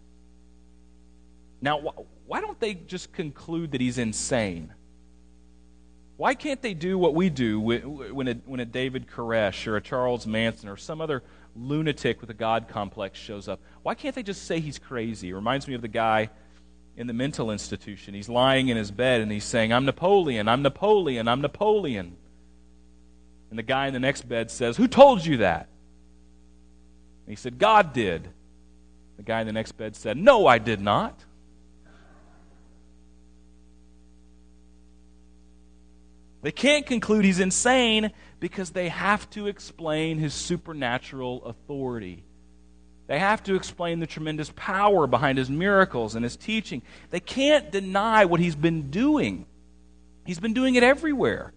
Now, 1.61 1.79
why 2.25 2.39
don't 2.39 2.57
they 2.61 2.75
just 2.75 3.11
conclude 3.11 3.73
that 3.73 3.81
he's 3.81 3.97
insane? 3.97 4.73
Why 6.15 6.33
can't 6.33 6.61
they 6.61 6.73
do 6.73 6.97
what 6.97 7.13
we 7.13 7.29
do 7.29 7.59
when 7.59 8.29
a, 8.29 8.33
when 8.45 8.61
a 8.61 8.65
David 8.65 9.05
Koresh 9.05 9.67
or 9.67 9.75
a 9.75 9.81
Charles 9.81 10.25
Manson 10.25 10.69
or 10.69 10.77
some 10.77 11.01
other 11.01 11.23
lunatic 11.57 12.21
with 12.21 12.29
a 12.29 12.33
God 12.33 12.69
complex 12.69 13.19
shows 13.19 13.49
up? 13.49 13.59
Why 13.83 13.95
can't 13.95 14.15
they 14.15 14.23
just 14.23 14.45
say 14.45 14.61
he's 14.61 14.79
crazy? 14.79 15.31
It 15.31 15.35
reminds 15.35 15.67
me 15.67 15.73
of 15.73 15.81
the 15.81 15.89
guy 15.89 16.29
in 16.95 17.07
the 17.07 17.13
mental 17.13 17.51
institution. 17.51 18.13
He's 18.13 18.29
lying 18.29 18.67
in 18.67 18.77
his 18.77 18.91
bed 18.91 19.21
and 19.21 19.31
he's 19.31 19.45
saying, 19.45 19.71
I'm 19.71 19.85
Napoleon, 19.85 20.47
I'm 20.47 20.61
Napoleon, 20.61 21.27
I'm 21.27 21.41
Napoleon. 21.41 22.17
And 23.49 23.57
the 23.57 23.63
guy 23.63 23.87
in 23.87 23.93
the 23.93 23.99
next 23.99 24.27
bed 24.27 24.51
says, 24.51 24.77
Who 24.77 24.87
told 24.87 25.25
you 25.25 25.37
that? 25.37 25.69
And 27.25 27.31
he 27.31 27.35
said, 27.35 27.57
God 27.57 27.93
did. 27.93 28.29
The 29.17 29.23
guy 29.23 29.41
in 29.41 29.47
the 29.47 29.53
next 29.53 29.73
bed 29.73 29.95
said, 29.95 30.17
No, 30.17 30.45
I 30.47 30.59
did 30.59 30.81
not. 30.81 31.25
They 36.41 36.51
can't 36.51 36.85
conclude 36.85 37.25
he's 37.25 37.39
insane 37.39 38.11
because 38.39 38.71
they 38.71 38.89
have 38.89 39.29
to 39.31 39.47
explain 39.47 40.19
his 40.19 40.33
supernatural 40.33 41.43
authority. 41.43 42.23
They 43.09 43.17
have 43.17 43.41
to 43.45 43.55
explain 43.55 43.99
the 43.99 44.05
tremendous 44.05 44.53
power 44.55 45.07
behind 45.07 45.39
his 45.39 45.49
miracles 45.49 46.13
and 46.13 46.23
his 46.23 46.37
teaching. 46.37 46.83
They 47.09 47.19
can't 47.19 47.71
deny 47.71 48.25
what 48.25 48.39
he's 48.39 48.55
been 48.55 48.91
doing. 48.91 49.47
He's 50.27 50.39
been 50.39 50.53
doing 50.53 50.75
it 50.75 50.83
everywhere. 50.83 51.51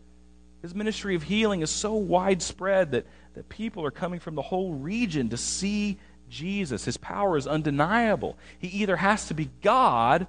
His 0.63 0.75
ministry 0.75 1.15
of 1.15 1.23
healing 1.23 1.61
is 1.61 1.69
so 1.69 1.93
widespread 1.93 2.93
that, 2.93 3.07
that 3.35 3.51
people 3.51 3.85
are 3.85 3.91
coming 3.91 4.19
from 4.19 4.35
the 4.35 4.41
whole 4.41 4.73
region 4.73 5.29
to 5.29 5.37
see 5.37 5.99
Jesus. 6.31 6.87
His 6.87 6.97
power 6.97 7.37
is 7.37 7.47
undeniable. 7.47 8.39
He 8.59 8.69
either 8.69 8.97
has 8.97 9.27
to 9.27 9.35
be 9.35 9.51
God 9.61 10.27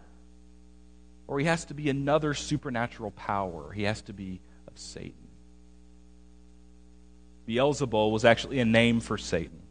or 1.26 1.40
he 1.40 1.46
has 1.46 1.64
to 1.66 1.74
be 1.74 1.90
another 1.90 2.34
supernatural 2.34 3.12
power. 3.12 3.72
He 3.72 3.84
has 3.84 4.02
to 4.02 4.14
be 4.14 4.42
of 4.68 4.78
Satan. 4.78 5.14
Beelzebul 7.48 8.12
was 8.12 8.26
actually 8.26 8.60
a 8.60 8.66
name 8.66 9.00
for 9.00 9.18
Satan. 9.18 9.63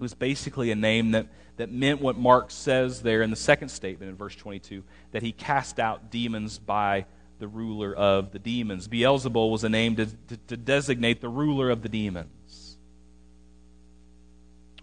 It 0.00 0.02
was 0.02 0.14
basically 0.14 0.70
a 0.70 0.76
name 0.76 1.10
that, 1.10 1.26
that 1.58 1.70
meant 1.70 2.00
what 2.00 2.16
Mark 2.16 2.50
says 2.50 3.02
there 3.02 3.20
in 3.20 3.28
the 3.28 3.36
second 3.36 3.68
statement 3.68 4.08
in 4.08 4.16
verse 4.16 4.34
22 4.34 4.82
that 5.12 5.22
he 5.22 5.30
cast 5.30 5.78
out 5.78 6.10
demons 6.10 6.58
by 6.58 7.04
the 7.38 7.46
ruler 7.46 7.94
of 7.94 8.32
the 8.32 8.38
demons. 8.38 8.88
Beelzebul 8.88 9.50
was 9.50 9.62
a 9.62 9.68
name 9.68 9.96
to, 9.96 10.06
to, 10.06 10.36
to 10.48 10.56
designate 10.56 11.20
the 11.20 11.28
ruler 11.28 11.68
of 11.68 11.82
the 11.82 11.90
demons. 11.90 12.78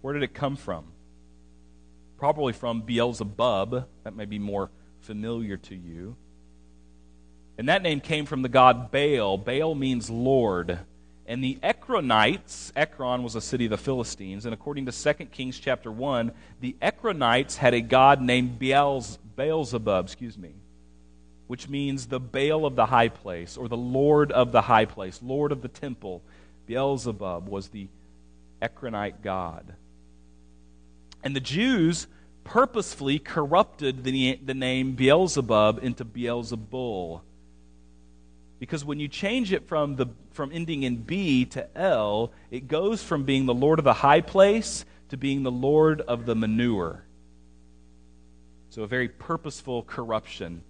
Where 0.02 0.14
did 0.14 0.22
it 0.22 0.36
come 0.36 0.56
from? 0.56 0.86
Probably 2.20 2.54
from 2.54 2.84
Beelzebub. 2.84 3.88
That 4.04 4.16
may 4.16 4.26
be 4.26 4.38
more 4.38 4.70
familiar 5.00 5.58
to 5.58 5.76
you. 5.76 6.16
And 7.58 7.70
that 7.70 7.82
name 7.82 8.02
came 8.02 8.28
from 8.28 8.44
the 8.44 8.50
god 8.50 8.92
Baal. 8.92 9.40
Baal 9.40 9.74
means 9.74 10.12
Lord. 10.12 10.78
And 11.28 11.44
the 11.44 11.60
Ekronites, 11.62 12.72
Ekron 12.74 13.22
was 13.22 13.36
a 13.36 13.42
city 13.42 13.66
of 13.66 13.72
the 13.72 13.78
Philistines, 13.78 14.46
and 14.46 14.54
according 14.54 14.86
to 14.86 14.92
2 14.94 15.26
Kings 15.26 15.60
chapter 15.60 15.92
1, 15.92 16.32
the 16.62 16.78
Ekronites 16.82 17.58
had 17.58 17.74
a 17.74 17.82
god 17.82 18.22
named 18.22 18.58
Beelz, 18.58 19.18
Beelzebub, 19.36 20.06
excuse 20.06 20.38
me, 20.38 20.54
which 21.48 21.68
means 21.68 22.08
the 22.08 22.22
Baal 22.22 22.66
of 22.66 22.78
the 22.78 22.86
high 22.86 23.10
place, 23.10 23.58
or 23.58 23.68
the 23.68 23.76
Lord 23.76 24.32
of 24.32 24.54
the 24.54 24.62
high 24.62 24.86
place, 24.86 25.20
Lord 25.22 25.52
of 25.52 25.62
the 25.62 25.68
temple. 25.68 26.22
Beelzebub 26.66 27.50
was 27.50 27.70
the 27.70 27.90
Ekronite 28.62 29.22
god. 29.22 29.76
And 31.24 31.36
the 31.36 31.42
Jews 31.42 32.08
purposefully 32.46 33.20
corrupted 33.20 34.06
the, 34.06 34.40
the 34.44 34.54
name 34.54 34.94
Beelzebub 34.94 35.84
into 35.84 36.06
Beelzebul. 36.06 37.22
Because 38.60 38.84
when 38.84 39.00
you 39.00 39.08
change 39.08 39.54
it 39.54 39.68
from, 39.68 39.96
the, 39.96 40.08
from 40.32 40.52
ending 40.52 40.84
in 40.84 40.98
B 40.98 41.46
to 41.46 41.78
L, 41.78 42.32
it 42.50 42.68
goes 42.68 43.04
from 43.04 43.24
being 43.24 43.46
the 43.46 43.54
Lord 43.54 43.80
of 43.80 43.86
the 43.86 43.94
high 43.94 44.22
place 44.22 44.86
to 45.10 45.18
being 45.18 45.44
the 45.44 45.52
Lord 45.52 46.02
of 46.02 46.26
the 46.26 46.36
manure. 46.36 47.04
So, 48.70 48.84
a 48.84 48.88
very 48.88 49.08
purposeful 49.08 49.84
corruption. 49.84 50.64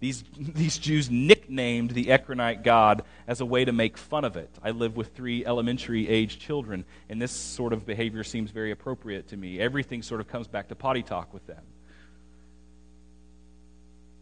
These, 0.00 0.24
these 0.38 0.78
Jews 0.78 1.10
nicknamed 1.10 1.90
the 1.90 2.10
Ekronite 2.10 2.62
god 2.62 3.02
as 3.26 3.40
a 3.40 3.46
way 3.46 3.64
to 3.64 3.72
make 3.72 3.96
fun 3.96 4.24
of 4.24 4.36
it. 4.36 4.50
I 4.62 4.70
live 4.70 4.96
with 4.96 5.14
three 5.14 5.44
elementary 5.44 6.08
age 6.08 6.38
children, 6.38 6.84
and 7.08 7.20
this 7.20 7.32
sort 7.32 7.72
of 7.72 7.86
behavior 7.86 8.24
seems 8.24 8.50
very 8.50 8.70
appropriate 8.70 9.28
to 9.28 9.36
me. 9.36 9.60
Everything 9.60 10.02
sort 10.02 10.20
of 10.20 10.28
comes 10.28 10.46
back 10.46 10.68
to 10.68 10.74
potty 10.74 11.02
talk 11.02 11.32
with 11.32 11.46
them. 11.46 11.62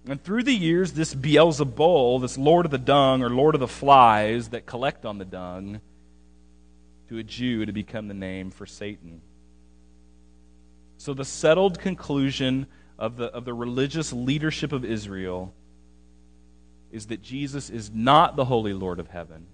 And 0.09 0.23
through 0.25 0.45
the 0.45 0.55
years, 0.55 0.93
this 0.93 1.15
Beelzebul, 1.15 2.23
this 2.23 2.39
Lord 2.39 2.65
of 2.65 2.71
the 2.71 2.79
dung 2.79 3.23
or 3.23 3.29
Lord 3.29 3.55
of 3.55 3.61
the 3.61 3.69
flies 3.69 4.49
that 4.49 4.65
collect 4.65 5.05
on 5.05 5.19
the 5.19 5.25
dung, 5.27 5.83
to 7.11 7.19
a 7.19 7.23
Jew 7.23 7.67
to 7.67 7.73
become 7.73 8.09
the 8.09 8.15
name 8.15 8.51
for 8.51 8.65
Satan. 8.65 9.21
So 10.97 11.13
the 11.13 11.27
settled 11.27 11.79
conclusion 11.79 12.67
of 12.99 13.17
the, 13.19 13.27
of 13.27 13.45
the 13.45 13.53
religious 13.53 14.13
leadership 14.13 14.73
of 14.73 14.85
Israel 14.85 15.53
is 16.91 17.07
that 17.07 17.23
Jesus 17.23 17.69
is 17.69 17.91
not 17.93 18.35
the 18.35 18.47
Holy 18.47 18.73
Lord 18.73 19.01
of 19.01 19.09
heaven. 19.09 19.47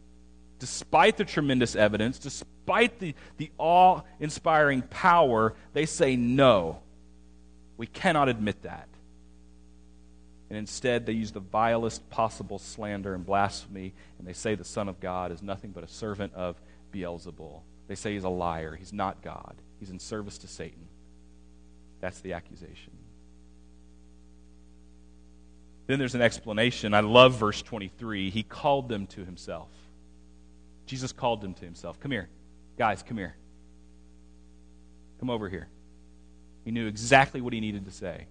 Despite 0.60 1.16
the 1.16 1.24
tremendous 1.24 1.74
evidence, 1.74 2.18
despite 2.18 3.00
the, 3.00 3.14
the 3.38 3.50
awe 3.58 4.02
inspiring 4.20 4.82
power, 4.82 5.54
they 5.72 5.84
say 5.84 6.14
no. 6.14 6.80
We 7.76 7.86
cannot 7.88 8.28
admit 8.28 8.62
that 8.62 8.88
and 10.50 10.58
instead 10.58 11.06
they 11.06 11.12
use 11.12 11.32
the 11.32 11.40
vilest 11.40 12.08
possible 12.10 12.58
slander 12.58 13.14
and 13.14 13.24
blasphemy, 13.24 13.94
and 14.18 14.26
they 14.26 14.32
say 14.32 14.54
the 14.54 14.64
Son 14.64 14.88
of 14.88 15.00
God 15.00 15.32
is 15.32 15.42
nothing 15.42 15.70
but 15.70 15.84
a 15.84 15.88
servant 15.88 16.34
of 16.34 16.60
Beelzebul. 16.92 17.60
They 17.88 17.94
say 17.94 18.14
he's 18.14 18.24
a 18.24 18.28
liar. 18.28 18.76
He's 18.76 18.92
not 18.92 19.22
God. 19.22 19.54
He's 19.80 19.90
in 19.90 19.98
service 19.98 20.38
to 20.38 20.48
Satan. 20.48 20.86
That's 22.00 22.20
the 22.20 22.34
accusation. 22.34 22.92
Then 25.86 25.98
there's 25.98 26.14
an 26.14 26.22
explanation. 26.22 26.94
I 26.94 27.00
love 27.00 27.34
verse 27.34 27.60
23. 27.60 28.30
He 28.30 28.42
called 28.42 28.88
them 28.88 29.06
to 29.08 29.24
himself. 29.24 29.68
Jesus 30.86 31.12
called 31.12 31.40
them 31.40 31.54
to 31.54 31.64
himself. 31.64 32.00
Come 32.00 32.10
here. 32.10 32.28
Guys, 32.78 33.02
come 33.02 33.16
here. 33.16 33.34
Come 35.20 35.30
over 35.30 35.48
here. 35.48 35.68
He 36.64 36.70
knew 36.70 36.86
exactly 36.86 37.40
what 37.40 37.52
he 37.52 37.60
needed 37.60 37.84
to 37.84 37.90
say. 37.90 38.26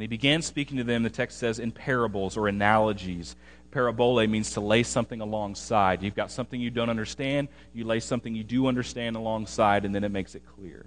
And 0.00 0.04
he 0.04 0.16
began 0.16 0.40
speaking 0.40 0.78
to 0.78 0.84
them, 0.84 1.02
the 1.02 1.10
text 1.10 1.36
says, 1.36 1.58
in 1.58 1.72
parables 1.72 2.38
or 2.38 2.48
analogies. 2.48 3.36
Parabole 3.70 4.26
means 4.26 4.52
to 4.52 4.60
lay 4.62 4.82
something 4.82 5.20
alongside. 5.20 6.02
You've 6.02 6.14
got 6.14 6.30
something 6.30 6.58
you 6.58 6.70
don't 6.70 6.88
understand, 6.88 7.48
you 7.74 7.84
lay 7.84 8.00
something 8.00 8.34
you 8.34 8.42
do 8.42 8.66
understand 8.66 9.14
alongside, 9.14 9.84
and 9.84 9.94
then 9.94 10.02
it 10.02 10.08
makes 10.08 10.34
it 10.34 10.42
clear. 10.56 10.86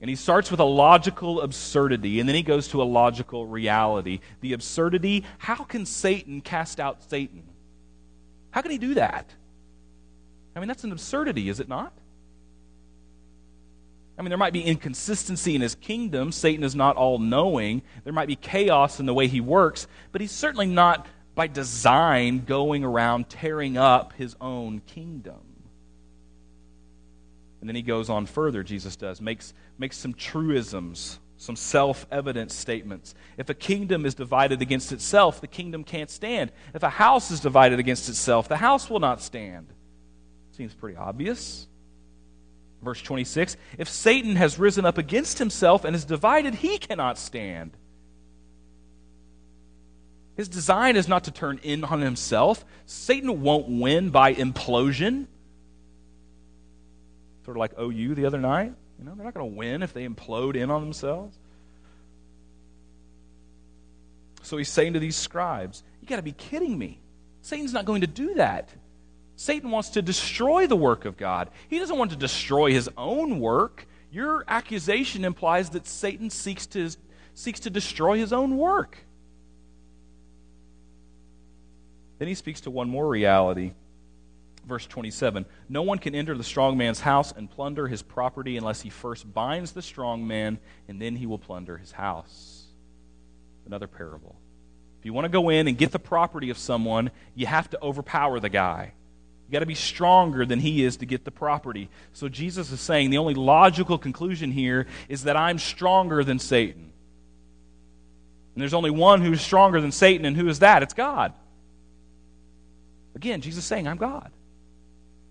And 0.00 0.10
he 0.10 0.16
starts 0.16 0.50
with 0.50 0.58
a 0.58 0.64
logical 0.64 1.40
absurdity, 1.40 2.18
and 2.18 2.28
then 2.28 2.34
he 2.34 2.42
goes 2.42 2.66
to 2.66 2.82
a 2.82 2.84
logical 2.84 3.46
reality. 3.46 4.18
The 4.40 4.54
absurdity 4.54 5.24
how 5.38 5.62
can 5.62 5.86
Satan 5.86 6.40
cast 6.40 6.80
out 6.80 7.08
Satan? 7.08 7.44
How 8.50 8.62
can 8.62 8.72
he 8.72 8.78
do 8.78 8.94
that? 8.94 9.30
I 10.56 10.58
mean, 10.58 10.66
that's 10.66 10.82
an 10.82 10.90
absurdity, 10.90 11.48
is 11.48 11.60
it 11.60 11.68
not? 11.68 11.92
I 14.22 14.24
mean, 14.24 14.30
there 14.30 14.38
might 14.38 14.52
be 14.52 14.62
inconsistency 14.62 15.56
in 15.56 15.62
his 15.62 15.74
kingdom. 15.74 16.30
Satan 16.30 16.62
is 16.62 16.76
not 16.76 16.94
all 16.94 17.18
knowing. 17.18 17.82
There 18.04 18.12
might 18.12 18.28
be 18.28 18.36
chaos 18.36 19.00
in 19.00 19.06
the 19.06 19.12
way 19.12 19.26
he 19.26 19.40
works, 19.40 19.88
but 20.12 20.20
he's 20.20 20.30
certainly 20.30 20.68
not, 20.68 21.08
by 21.34 21.48
design, 21.48 22.44
going 22.44 22.84
around 22.84 23.28
tearing 23.28 23.76
up 23.76 24.12
his 24.12 24.36
own 24.40 24.78
kingdom. 24.86 25.40
And 27.58 27.68
then 27.68 27.74
he 27.74 27.82
goes 27.82 28.08
on 28.08 28.26
further, 28.26 28.62
Jesus 28.62 28.94
does, 28.94 29.20
makes, 29.20 29.54
makes 29.76 29.96
some 29.96 30.14
truisms, 30.14 31.18
some 31.36 31.56
self 31.56 32.06
evident 32.12 32.52
statements. 32.52 33.16
If 33.36 33.48
a 33.48 33.54
kingdom 33.54 34.06
is 34.06 34.14
divided 34.14 34.62
against 34.62 34.92
itself, 34.92 35.40
the 35.40 35.48
kingdom 35.48 35.82
can't 35.82 36.10
stand. 36.10 36.52
If 36.74 36.84
a 36.84 36.90
house 36.90 37.32
is 37.32 37.40
divided 37.40 37.80
against 37.80 38.08
itself, 38.08 38.46
the 38.46 38.56
house 38.56 38.88
will 38.88 39.00
not 39.00 39.20
stand. 39.20 39.66
Seems 40.52 40.74
pretty 40.74 40.96
obvious. 40.96 41.66
Verse 42.82 43.00
26 43.00 43.56
If 43.78 43.88
Satan 43.88 44.36
has 44.36 44.58
risen 44.58 44.84
up 44.84 44.98
against 44.98 45.38
himself 45.38 45.84
and 45.84 45.94
is 45.94 46.04
divided, 46.04 46.56
he 46.56 46.78
cannot 46.78 47.18
stand. 47.18 47.76
His 50.36 50.48
design 50.48 50.96
is 50.96 51.08
not 51.08 51.24
to 51.24 51.30
turn 51.30 51.60
in 51.62 51.84
on 51.84 52.00
himself. 52.00 52.64
Satan 52.86 53.42
won't 53.42 53.68
win 53.68 54.10
by 54.10 54.34
implosion. 54.34 55.26
Sort 57.44 57.56
of 57.56 57.60
like 57.60 57.78
OU 57.78 58.14
the 58.14 58.24
other 58.24 58.40
night. 58.40 58.72
You 58.98 59.04
know, 59.04 59.14
they're 59.14 59.24
not 59.24 59.34
going 59.34 59.50
to 59.50 59.56
win 59.56 59.82
if 59.82 59.92
they 59.92 60.06
implode 60.06 60.56
in 60.56 60.70
on 60.70 60.80
themselves. 60.80 61.36
So 64.42 64.56
he's 64.56 64.68
saying 64.68 64.94
to 64.94 64.98
these 64.98 65.16
scribes, 65.16 65.82
You 66.00 66.08
got 66.08 66.16
to 66.16 66.22
be 66.22 66.32
kidding 66.32 66.78
me. 66.78 67.00
Satan's 67.42 67.72
not 67.72 67.84
going 67.84 68.00
to 68.00 68.06
do 68.06 68.34
that. 68.34 68.70
Satan 69.42 69.70
wants 69.70 69.90
to 69.90 70.02
destroy 70.02 70.66
the 70.66 70.76
work 70.76 71.04
of 71.04 71.16
God. 71.16 71.50
He 71.68 71.78
doesn't 71.78 71.98
want 71.98 72.12
to 72.12 72.16
destroy 72.16 72.72
his 72.72 72.88
own 72.96 73.40
work. 73.40 73.86
Your 74.12 74.44
accusation 74.46 75.24
implies 75.24 75.70
that 75.70 75.86
Satan 75.86 76.30
seeks 76.30 76.66
to, 76.68 76.90
seeks 77.34 77.60
to 77.60 77.70
destroy 77.70 78.18
his 78.18 78.32
own 78.32 78.56
work. 78.56 78.98
Then 82.18 82.28
he 82.28 82.34
speaks 82.34 82.60
to 82.62 82.70
one 82.70 82.88
more 82.88 83.08
reality 83.08 83.72
Verse 84.64 84.86
27 84.86 85.44
No 85.68 85.82
one 85.82 85.98
can 85.98 86.14
enter 86.14 86.36
the 86.36 86.44
strong 86.44 86.76
man's 86.76 87.00
house 87.00 87.32
and 87.32 87.50
plunder 87.50 87.88
his 87.88 88.00
property 88.00 88.56
unless 88.56 88.80
he 88.80 88.90
first 88.90 89.32
binds 89.32 89.72
the 89.72 89.82
strong 89.82 90.24
man, 90.24 90.58
and 90.86 91.02
then 91.02 91.16
he 91.16 91.26
will 91.26 91.38
plunder 91.38 91.76
his 91.76 91.90
house. 91.90 92.66
Another 93.66 93.88
parable. 93.88 94.36
If 95.00 95.06
you 95.06 95.12
want 95.12 95.24
to 95.24 95.30
go 95.30 95.48
in 95.48 95.66
and 95.66 95.76
get 95.76 95.90
the 95.90 95.98
property 95.98 96.50
of 96.50 96.58
someone, 96.58 97.10
you 97.34 97.46
have 97.46 97.68
to 97.70 97.82
overpower 97.82 98.38
the 98.38 98.48
guy. 98.48 98.92
You 99.52 99.56
got 99.56 99.60
to 99.60 99.66
be 99.66 99.74
stronger 99.74 100.46
than 100.46 100.60
he 100.60 100.82
is 100.82 100.96
to 100.96 101.04
get 101.04 101.26
the 101.26 101.30
property. 101.30 101.90
So 102.14 102.26
Jesus 102.30 102.72
is 102.72 102.80
saying 102.80 103.10
the 103.10 103.18
only 103.18 103.34
logical 103.34 103.98
conclusion 103.98 104.50
here 104.50 104.86
is 105.10 105.24
that 105.24 105.36
I'm 105.36 105.58
stronger 105.58 106.24
than 106.24 106.38
Satan. 106.38 106.90
And 108.54 108.62
there's 108.62 108.72
only 108.72 108.90
one 108.90 109.20
who's 109.20 109.42
stronger 109.42 109.82
than 109.82 109.92
Satan, 109.92 110.24
and 110.24 110.38
who 110.38 110.48
is 110.48 110.60
that? 110.60 110.82
It's 110.82 110.94
God. 110.94 111.34
Again, 113.14 113.42
Jesus 113.42 113.64
is 113.64 113.68
saying, 113.68 113.86
I'm 113.86 113.98
God. 113.98 114.30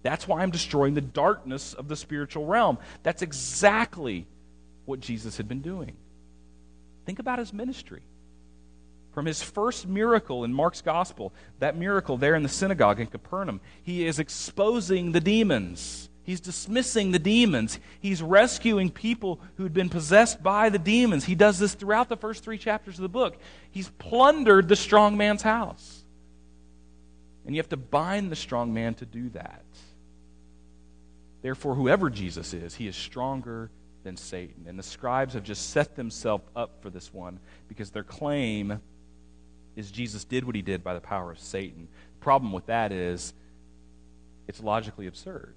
That's 0.03 0.27
why 0.27 0.43
I'm 0.43 0.51
destroying 0.51 0.93
the 0.93 1.01
darkness 1.01 1.73
of 1.73 1.87
the 1.87 1.95
spiritual 1.95 2.45
realm. 2.45 2.77
That's 3.01 3.23
exactly 3.23 4.27
what 4.85 4.99
Jesus 4.99 5.37
had 5.37 5.47
been 5.47 5.61
doing. 5.61 5.95
Think 7.07 7.17
about 7.17 7.39
his 7.39 7.53
ministry. 7.53 8.01
From 9.11 9.25
his 9.25 9.41
first 9.41 9.87
miracle 9.87 10.43
in 10.43 10.53
Mark's 10.53 10.81
gospel, 10.81 11.33
that 11.59 11.75
miracle 11.75 12.17
there 12.17 12.35
in 12.35 12.43
the 12.43 12.49
synagogue 12.49 12.99
in 12.99 13.07
Capernaum, 13.07 13.59
he 13.83 14.05
is 14.05 14.19
exposing 14.19 15.11
the 15.11 15.19
demons. 15.19 16.09
He's 16.23 16.39
dismissing 16.39 17.11
the 17.11 17.19
demons. 17.19 17.79
He's 17.99 18.21
rescuing 18.21 18.89
people 18.89 19.41
who'd 19.57 19.73
been 19.73 19.89
possessed 19.89 20.41
by 20.41 20.69
the 20.69 20.79
demons. 20.79 21.25
He 21.25 21.35
does 21.35 21.59
this 21.59 21.73
throughout 21.73 22.09
the 22.09 22.15
first 22.15 22.43
three 22.43 22.57
chapters 22.57 22.97
of 22.97 23.01
the 23.01 23.09
book. 23.09 23.37
He's 23.71 23.89
plundered 23.89 24.67
the 24.67 24.75
strong 24.75 25.17
man's 25.17 25.41
house. 25.41 26.05
And 27.45 27.55
you 27.55 27.59
have 27.59 27.69
to 27.69 27.77
bind 27.77 28.31
the 28.31 28.35
strong 28.35 28.73
man 28.73 28.93
to 28.95 29.05
do 29.05 29.29
that. 29.29 29.65
Therefore, 31.41 31.73
whoever 31.73 32.09
Jesus 32.09 32.53
is, 32.53 32.75
he 32.75 32.87
is 32.87 32.95
stronger 32.95 33.71
than 34.03 34.15
Satan. 34.15 34.65
And 34.67 34.77
the 34.77 34.83
scribes 34.83 35.33
have 35.33 35.43
just 35.43 35.71
set 35.71 35.95
themselves 35.95 36.45
up 36.55 36.81
for 36.81 36.89
this 36.89 37.11
one 37.11 37.39
because 37.67 37.89
their 37.89 38.03
claim 38.03 38.79
is 39.75 39.91
Jesus 39.91 40.23
did 40.23 40.43
what 40.43 40.55
he 40.55 40.61
did 40.61 40.83
by 40.83 40.93
the 40.93 41.01
power 41.01 41.31
of 41.31 41.39
Satan. 41.39 41.87
The 42.19 42.23
problem 42.23 42.51
with 42.51 42.65
that 42.67 42.91
is 42.91 43.33
it's 44.47 44.61
logically 44.61 45.07
absurd 45.07 45.55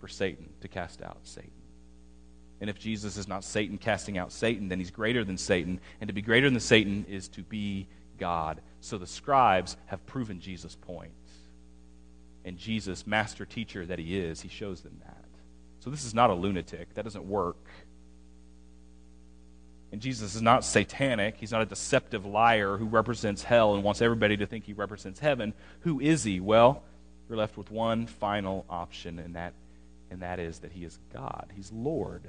for 0.00 0.08
Satan 0.08 0.48
to 0.60 0.68
cast 0.68 1.02
out 1.02 1.18
Satan. 1.22 1.50
And 2.60 2.70
if 2.70 2.78
Jesus 2.78 3.16
is 3.16 3.28
not 3.28 3.44
Satan 3.44 3.76
casting 3.76 4.16
out 4.16 4.32
Satan, 4.32 4.68
then 4.68 4.78
he's 4.78 4.90
greater 4.90 5.24
than 5.24 5.36
Satan. 5.36 5.80
And 6.00 6.08
to 6.08 6.14
be 6.14 6.22
greater 6.22 6.48
than 6.48 6.60
Satan 6.60 7.04
is 7.08 7.28
to 7.28 7.42
be 7.42 7.86
God. 8.18 8.60
So 8.80 8.96
the 8.96 9.06
scribes 9.06 9.76
have 9.86 10.06
proven 10.06 10.40
Jesus' 10.40 10.76
point. 10.76 11.12
and 12.44 12.58
Jesus, 12.58 13.06
master 13.06 13.46
teacher 13.46 13.86
that 13.86 13.98
he 13.98 14.18
is, 14.18 14.40
he 14.40 14.48
shows 14.48 14.82
them 14.82 15.00
that. 15.04 15.24
So 15.80 15.90
this 15.90 16.04
is 16.04 16.14
not 16.14 16.30
a 16.30 16.34
lunatic. 16.34 16.94
That 16.94 17.04
doesn't 17.04 17.24
work. 17.24 17.66
And 19.94 20.02
Jesus 20.02 20.34
is 20.34 20.42
not 20.42 20.64
satanic. 20.64 21.36
He's 21.38 21.52
not 21.52 21.62
a 21.62 21.66
deceptive 21.66 22.26
liar 22.26 22.76
who 22.76 22.86
represents 22.86 23.44
hell 23.44 23.76
and 23.76 23.84
wants 23.84 24.02
everybody 24.02 24.36
to 24.38 24.44
think 24.44 24.64
he 24.64 24.72
represents 24.72 25.20
heaven. 25.20 25.54
Who 25.82 26.00
is 26.00 26.24
he? 26.24 26.40
Well, 26.40 26.82
you're 27.28 27.38
left 27.38 27.56
with 27.56 27.70
one 27.70 28.08
final 28.08 28.66
option, 28.68 29.20
and 29.20 29.36
that, 29.36 29.54
and 30.10 30.22
that 30.22 30.40
is 30.40 30.58
that 30.58 30.72
he 30.72 30.84
is 30.84 30.98
God. 31.12 31.52
He's 31.54 31.70
Lord. 31.70 32.28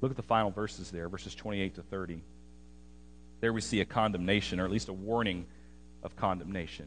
Look 0.00 0.12
at 0.12 0.16
the 0.16 0.22
final 0.22 0.52
verses 0.52 0.92
there, 0.92 1.08
verses 1.08 1.34
28 1.34 1.74
to 1.74 1.82
30. 1.82 2.22
There 3.40 3.52
we 3.52 3.60
see 3.60 3.80
a 3.80 3.84
condemnation, 3.84 4.60
or 4.60 4.64
at 4.64 4.70
least 4.70 4.88
a 4.88 4.92
warning 4.92 5.46
of 6.04 6.14
condemnation. 6.14 6.86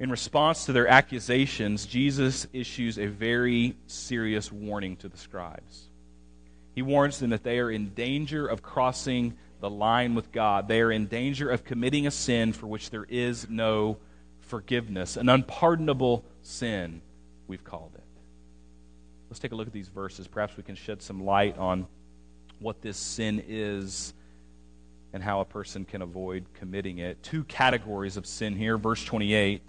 In 0.00 0.10
response 0.10 0.64
to 0.64 0.72
their 0.72 0.88
accusations, 0.88 1.86
Jesus 1.86 2.48
issues 2.52 2.98
a 2.98 3.06
very 3.06 3.76
serious 3.86 4.50
warning 4.50 4.96
to 4.96 5.08
the 5.08 5.16
scribes. 5.16 5.86
He 6.74 6.82
warns 6.82 7.18
them 7.18 7.30
that 7.30 7.42
they 7.42 7.58
are 7.58 7.70
in 7.70 7.90
danger 7.90 8.46
of 8.46 8.62
crossing 8.62 9.34
the 9.60 9.70
line 9.70 10.14
with 10.14 10.32
God. 10.32 10.68
They 10.68 10.80
are 10.80 10.90
in 10.90 11.06
danger 11.06 11.50
of 11.50 11.64
committing 11.64 12.06
a 12.06 12.10
sin 12.10 12.52
for 12.52 12.66
which 12.66 12.90
there 12.90 13.06
is 13.08 13.48
no 13.48 13.98
forgiveness, 14.40 15.16
an 15.16 15.28
unpardonable 15.28 16.24
sin, 16.42 17.00
we've 17.46 17.64
called 17.64 17.92
it. 17.94 18.02
Let's 19.30 19.40
take 19.40 19.52
a 19.52 19.54
look 19.54 19.66
at 19.66 19.72
these 19.72 19.88
verses. 19.88 20.28
Perhaps 20.28 20.56
we 20.56 20.62
can 20.62 20.74
shed 20.74 21.00
some 21.00 21.24
light 21.24 21.56
on 21.56 21.86
what 22.58 22.82
this 22.82 22.98
sin 22.98 23.42
is 23.48 24.12
and 25.12 25.22
how 25.22 25.40
a 25.40 25.44
person 25.44 25.84
can 25.84 26.02
avoid 26.02 26.44
committing 26.54 26.98
it. 26.98 27.22
Two 27.22 27.44
categories 27.44 28.16
of 28.16 28.26
sin 28.26 28.56
here. 28.56 28.76
Verse 28.76 29.02
28 29.04 29.62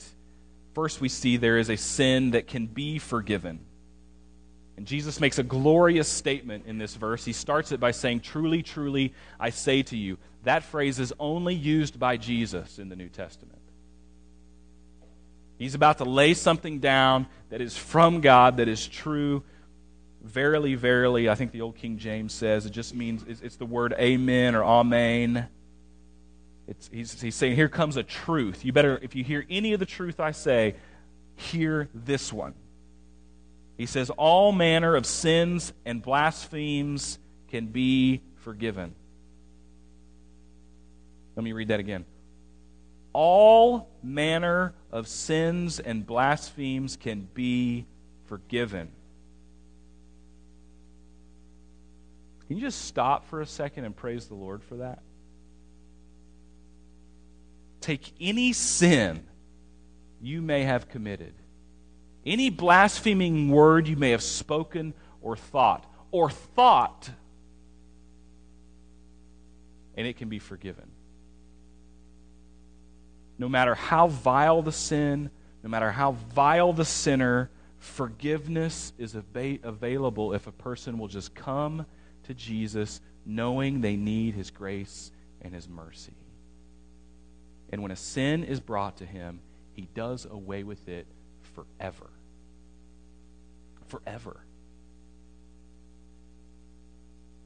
First, 0.73 0.99
we 0.99 1.07
see 1.07 1.37
there 1.37 1.59
is 1.59 1.69
a 1.69 1.77
sin 1.77 2.31
that 2.31 2.47
can 2.47 2.65
be 2.65 2.97
forgiven. 2.97 3.59
And 4.75 4.87
Jesus 4.87 5.19
makes 5.19 5.37
a 5.37 5.43
glorious 5.43 6.07
statement 6.07 6.65
in 6.65 6.77
this 6.77 6.95
verse. 6.95 7.23
He 7.23 7.33
starts 7.33 7.71
it 7.71 7.79
by 7.79 7.91
saying, 7.91 8.21
Truly, 8.21 8.63
truly, 8.63 9.13
I 9.39 9.51
say 9.51 9.83
to 9.83 9.97
you. 9.97 10.17
That 10.43 10.63
phrase 10.63 10.99
is 10.99 11.13
only 11.19 11.53
used 11.53 11.99
by 11.99 12.17
Jesus 12.17 12.79
in 12.79 12.89
the 12.89 12.95
New 12.95 13.09
Testament. 13.09 13.59
He's 15.57 15.75
about 15.75 15.99
to 15.99 16.05
lay 16.05 16.33
something 16.33 16.79
down 16.79 17.27
that 17.49 17.61
is 17.61 17.77
from 17.77 18.19
God, 18.19 18.57
that 18.57 18.67
is 18.67 18.87
true. 18.87 19.43
Verily, 20.23 20.75
verily, 20.75 21.29
I 21.29 21.35
think 21.35 21.51
the 21.51 21.61
old 21.61 21.75
King 21.75 21.97
James 21.97 22.33
says 22.33 22.65
it 22.65 22.71
just 22.71 22.95
means 22.95 23.23
it's, 23.27 23.57
the 23.57 23.65
word 23.65 23.93
amen 23.99 24.55
or 24.55 24.63
amen. 24.63 25.47
It's, 26.67 26.89
he's, 26.91 27.21
he's 27.21 27.35
saying, 27.35 27.55
Here 27.55 27.69
comes 27.69 27.95
a 27.95 28.03
truth. 28.03 28.65
You 28.65 28.73
better, 28.73 28.99
if 29.01 29.15
you 29.15 29.23
hear 29.23 29.45
any 29.49 29.73
of 29.73 29.79
the 29.79 29.85
truth 29.85 30.19
I 30.19 30.31
say, 30.31 30.75
hear 31.35 31.89
this 31.93 32.33
one. 32.33 32.55
He 33.83 33.87
says, 33.87 34.09
All 34.11 34.53
manner 34.53 34.95
of 34.95 35.05
sins 35.05 35.73
and 35.85 36.01
blasphemies 36.01 37.19
can 37.49 37.67
be 37.67 38.21
forgiven. 38.37 38.95
Let 41.35 41.43
me 41.43 41.51
read 41.51 41.67
that 41.67 41.81
again. 41.81 42.05
All 43.11 43.89
manner 44.01 44.73
of 44.89 45.09
sins 45.09 45.81
and 45.81 46.07
blasphemies 46.07 46.95
can 46.95 47.27
be 47.33 47.85
forgiven. 48.27 48.87
Can 52.47 52.55
you 52.55 52.63
just 52.63 52.85
stop 52.85 53.27
for 53.29 53.41
a 53.41 53.45
second 53.45 53.83
and 53.83 53.93
praise 53.93 54.27
the 54.27 54.35
Lord 54.35 54.63
for 54.63 54.77
that? 54.77 55.03
take 57.81 58.13
any 58.21 58.53
sin 58.53 59.27
you 60.21 60.41
may 60.41 60.63
have 60.63 60.87
committed, 60.87 61.33
any 62.25 62.49
blaspheming 62.49 63.49
word 63.49 63.87
you 63.87 63.95
may 63.95 64.11
have 64.11 64.23
spoken 64.23 64.93
or 65.21 65.35
thought, 65.35 65.85
or 66.11 66.29
thought, 66.29 67.09
and 69.95 70.07
it 70.07 70.17
can 70.17 70.29
be 70.29 70.39
forgiven. 70.39 70.89
No 73.37 73.49
matter 73.49 73.75
how 73.75 74.07
vile 74.07 74.61
the 74.61 74.71
sin, 74.71 75.29
no 75.63 75.69
matter 75.69 75.91
how 75.91 76.13
vile 76.33 76.73
the 76.73 76.85
sinner, 76.85 77.49
forgiveness 77.77 78.93
is 78.97 79.15
available 79.15 80.33
if 80.33 80.47
a 80.47 80.51
person 80.51 80.97
will 80.97 81.07
just 81.07 81.33
come 81.35 81.85
to 82.23 82.33
Jesus 82.33 83.01
knowing 83.25 83.81
they 83.81 83.95
need 83.95 84.33
his 84.35 84.51
grace 84.51 85.11
and 85.41 85.53
his 85.53 85.67
mercy. 85.67 86.15
And 87.69 87.81
when 87.81 87.91
a 87.91 87.95
sin 87.95 88.43
is 88.43 88.59
brought 88.59 88.97
to 88.97 89.05
him, 89.05 89.41
he 89.73 89.87
does 89.93 90.25
away 90.25 90.63
with 90.63 90.87
it 90.87 91.07
forever. 91.53 92.09
Forever. 93.87 94.37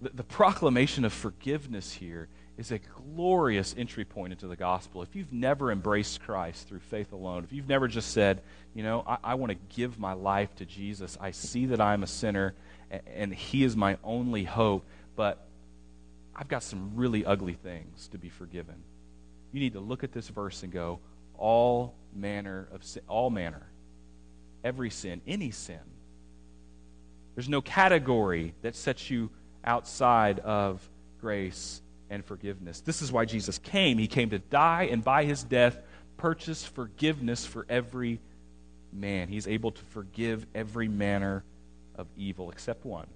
The, 0.02 0.10
the 0.10 0.24
proclamation 0.24 1.06
of 1.06 1.14
forgiveness 1.14 1.92
here 1.94 2.28
is 2.58 2.72
a 2.72 2.80
glorious 2.80 3.76
entry 3.78 4.06
point 4.06 4.34
into 4.34 4.48
the 4.48 4.56
gospel. 4.56 5.04
If 5.04 5.16
you've 5.16 5.32
never 5.32 5.72
embraced 5.72 6.22
Christ 6.22 6.68
through 6.68 6.80
faith 6.80 7.14
alone, 7.14 7.44
if 7.44 7.54
you've 7.54 7.70
never 7.70 7.88
just 7.88 8.12
said, 8.12 8.42
you 8.74 8.84
know, 8.84 9.04
I, 9.08 9.18
I 9.24 9.34
want 9.36 9.52
to 9.52 9.58
give 9.76 10.00
my 10.00 10.14
life 10.14 10.56
to 10.56 10.66
Jesus, 10.66 11.18
I 11.22 11.32
see 11.32 11.68
that 11.68 11.80
I'm 11.80 12.04
a 12.04 12.08
sinner 12.08 12.56
and, 12.90 13.02
and 13.14 13.34
He 13.34 13.64
is 13.64 13.76
my 13.76 13.98
only 14.04 14.44
hope, 14.44 14.86
but 15.16 15.46
I've 16.36 16.48
got 16.48 16.64
some 16.64 16.92
really 16.96 17.26
ugly 17.26 17.54
things 17.54 18.08
to 18.10 18.18
be 18.18 18.30
forgiven. 18.30 18.76
You 19.52 19.60
need 19.60 19.74
to 19.74 19.80
look 19.80 20.04
at 20.04 20.12
this 20.12 20.28
verse 20.28 20.64
and 20.64 20.72
go, 20.72 21.00
all 21.38 21.94
manner 22.14 22.68
of 22.72 22.84
sin, 22.84 23.04
all 23.08 23.30
manner, 23.30 23.68
every 24.64 24.90
sin, 24.90 25.22
any 25.28 25.52
sin. 25.52 25.80
There's 27.36 27.50
no 27.50 27.62
category 27.62 28.54
that 28.62 28.76
sets 28.76 29.10
you 29.10 29.30
outside 29.64 30.40
of 30.40 30.82
grace 31.22 31.82
and 32.10 32.26
forgiveness. 32.26 32.82
This 32.82 33.02
is 33.02 33.12
why 33.12 33.26
Jesus 33.26 33.60
came. 33.60 33.98
He 33.98 34.08
came 34.08 34.32
to 34.32 34.40
die 34.40 34.90
and 34.92 35.04
by 35.04 35.26
his 35.26 35.44
death 35.44 35.78
purchase 36.18 36.64
forgiveness 36.66 37.46
for 37.46 37.66
every 37.70 38.20
man. 38.92 39.28
He's 39.28 39.48
able 39.48 39.72
to 39.72 39.82
forgive 39.86 40.46
every 40.56 40.88
manner 40.88 41.44
of 41.96 42.08
evil 42.18 42.50
except 42.52 42.86
one. 42.86 43.08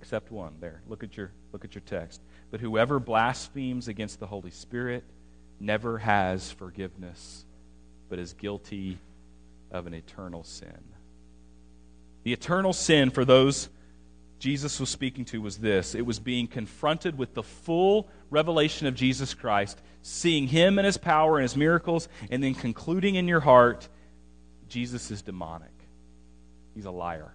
Except 0.00 0.30
one. 0.30 0.54
There. 0.60 0.80
Look 0.88 1.02
at 1.02 1.16
your 1.16 1.32
look 1.52 1.64
at 1.64 1.74
your 1.74 1.82
text. 1.86 2.20
But 2.50 2.60
whoever 2.60 2.98
blasphemes 2.98 3.88
against 3.88 4.20
the 4.20 4.26
Holy 4.26 4.50
Spirit 4.50 5.02
never 5.60 5.98
has 5.98 6.52
forgiveness, 6.52 7.44
but 8.08 8.18
is 8.18 8.32
guilty 8.32 8.98
of 9.70 9.86
an 9.86 9.94
eternal 9.94 10.44
sin. 10.44 10.82
The 12.24 12.32
eternal 12.32 12.72
sin 12.72 13.10
for 13.10 13.24
those 13.24 13.68
Jesus 14.38 14.78
was 14.78 14.88
speaking 14.88 15.24
to 15.26 15.40
was 15.40 15.58
this 15.58 15.94
it 15.94 16.06
was 16.06 16.18
being 16.18 16.46
confronted 16.46 17.18
with 17.18 17.34
the 17.34 17.42
full 17.42 18.08
revelation 18.30 18.86
of 18.86 18.94
Jesus 18.94 19.34
Christ, 19.34 19.80
seeing 20.02 20.46
him 20.46 20.78
and 20.78 20.86
his 20.86 20.96
power 20.96 21.38
and 21.38 21.42
his 21.42 21.56
miracles, 21.56 22.08
and 22.30 22.42
then 22.42 22.54
concluding 22.54 23.16
in 23.16 23.26
your 23.26 23.40
heart, 23.40 23.88
Jesus 24.68 25.10
is 25.10 25.22
demonic. 25.22 25.72
He's 26.74 26.84
a 26.84 26.90
liar. 26.90 27.32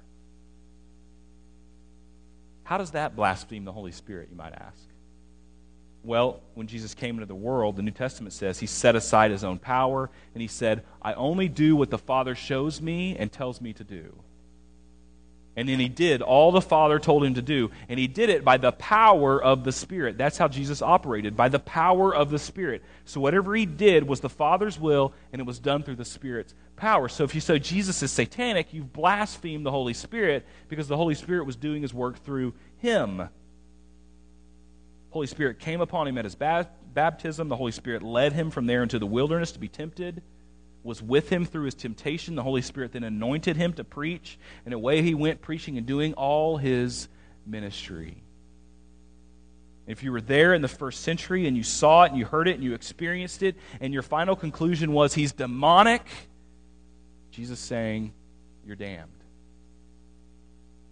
How 2.63 2.77
does 2.77 2.91
that 2.91 3.15
blaspheme 3.15 3.65
the 3.65 3.73
Holy 3.73 3.91
Spirit, 3.91 4.29
you 4.31 4.37
might 4.37 4.53
ask? 4.53 4.79
Well, 6.03 6.41
when 6.53 6.67
Jesus 6.67 6.93
came 6.93 7.15
into 7.15 7.25
the 7.25 7.35
world, 7.35 7.77
the 7.77 7.81
New 7.81 7.91
Testament 7.91 8.33
says 8.33 8.59
he 8.59 8.67
set 8.67 8.95
aside 8.95 9.31
his 9.31 9.43
own 9.43 9.57
power 9.57 10.09
and 10.33 10.41
he 10.41 10.47
said, 10.47 10.83
I 11.01 11.13
only 11.13 11.47
do 11.47 11.75
what 11.75 11.89
the 11.89 11.97
Father 11.97 12.35
shows 12.35 12.81
me 12.81 13.15
and 13.17 13.31
tells 13.31 13.61
me 13.61 13.71
to 13.73 13.83
do. 13.83 14.13
And 15.55 15.69
then 15.69 15.79
he 15.79 15.87
did 15.87 16.21
all 16.21 16.51
the 16.51 16.61
Father 16.61 16.99
told 16.99 17.23
him 17.23 17.35
to 17.35 17.41
do. 17.41 17.69
And 17.87 17.99
he 17.99 18.07
did 18.07 18.29
it 18.29 18.43
by 18.43 18.57
the 18.57 18.71
power 18.71 19.41
of 19.41 19.63
the 19.63 19.71
Spirit. 19.71 20.17
That's 20.17 20.37
how 20.37 20.47
Jesus 20.47 20.81
operated, 20.81 21.37
by 21.37 21.49
the 21.49 21.59
power 21.59 22.13
of 22.13 22.31
the 22.31 22.39
Spirit. 22.39 22.83
So 23.05 23.21
whatever 23.21 23.55
he 23.55 23.65
did 23.65 24.07
was 24.07 24.19
the 24.19 24.29
Father's 24.29 24.79
will, 24.79 25.13
and 25.31 25.39
it 25.39 25.45
was 25.45 25.59
done 25.59 25.83
through 25.83 25.97
the 25.97 26.05
Spirit's 26.05 26.55
power. 26.75 27.07
So 27.07 27.23
if 27.23 27.35
you 27.35 27.41
say 27.41 27.59
Jesus 27.59 28.01
is 28.01 28.11
satanic, 28.11 28.73
you've 28.73 28.91
blasphemed 28.91 29.65
the 29.65 29.71
Holy 29.71 29.93
Spirit 29.93 30.45
because 30.69 30.87
the 30.87 30.97
Holy 30.97 31.15
Spirit 31.15 31.45
was 31.45 31.55
doing 31.55 31.83
his 31.83 31.93
work 31.93 32.17
through 32.23 32.55
him. 32.77 33.29
Holy 35.13 35.28
Spirit 35.28 35.60
came 35.60 35.80
upon 35.80 36.08
him 36.08 36.17
at 36.17 36.26
his 36.26 36.36
baptism. 36.36 37.47
The 37.47 37.56
Holy 37.56 37.71
Spirit 37.71 38.04
led 38.04 38.34
him 38.34 38.52
from 38.52 38.65
there 38.65 38.84
into 38.84 38.99
the 38.99 39.06
wilderness 39.06 39.54
to 39.54 39.60
be 39.60 39.69
tempted 39.69 40.21
was 40.84 41.02
with 41.02 41.30
him 41.30 41.45
through 41.45 41.65
his 41.65 41.76
temptation. 41.76 42.36
The 42.36 42.43
Holy 42.43 42.62
Spirit 42.62 42.91
then 42.91 43.04
anointed 43.04 43.56
him 43.56 43.73
to 43.73 43.84
preach, 43.84 44.38
and 44.65 44.73
away 44.73 45.02
he 45.02 45.13
went 45.13 45.41
preaching 45.41 45.78
and 45.78 45.88
doing 45.88 46.13
all 46.13 46.58
his 46.58 47.08
ministry. 47.45 48.21
If 49.88 50.04
you 50.04 50.12
were 50.12 50.21
there 50.21 50.54
in 50.54 50.62
the 50.62 50.67
first 50.67 51.02
century 51.02 51.47
and 51.47 51.58
you 51.58 51.63
saw 51.63 52.04
it 52.04 52.12
and 52.12 52.17
you 52.17 52.26
heard 52.26 52.47
it 52.47 52.56
and 52.56 52.63
you 52.63 52.73
experienced 52.73 53.43
it, 53.43 53.56
and 53.82 53.93
your 53.93 54.04
final 54.04 54.36
conclusion 54.36 54.93
was 54.93 55.13
he's 55.13 55.32
demonic, 55.32 56.06
Jesus 57.32 57.60
saying, 57.60 58.13
You're 58.65 58.76
damned. 58.76 59.10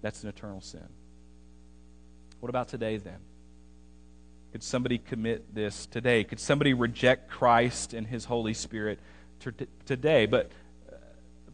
That's 0.02 0.24
an 0.24 0.30
eternal 0.30 0.62
sin. 0.62 0.88
What 2.40 2.50
about 2.50 2.70
today 2.70 2.98
then? 2.98 3.20
Could 4.52 4.64
somebody 4.64 4.98
commit 4.98 5.56
this 5.56 5.86
today? 5.86 6.24
Could 6.24 6.40
somebody 6.40 6.74
reject 6.74 7.30
Christ 7.30 7.94
and 7.94 8.06
his 8.06 8.26
Holy 8.26 8.54
Spirit 8.54 9.00
today, 9.86 10.26
but 10.26 10.52
uh, 10.92 10.96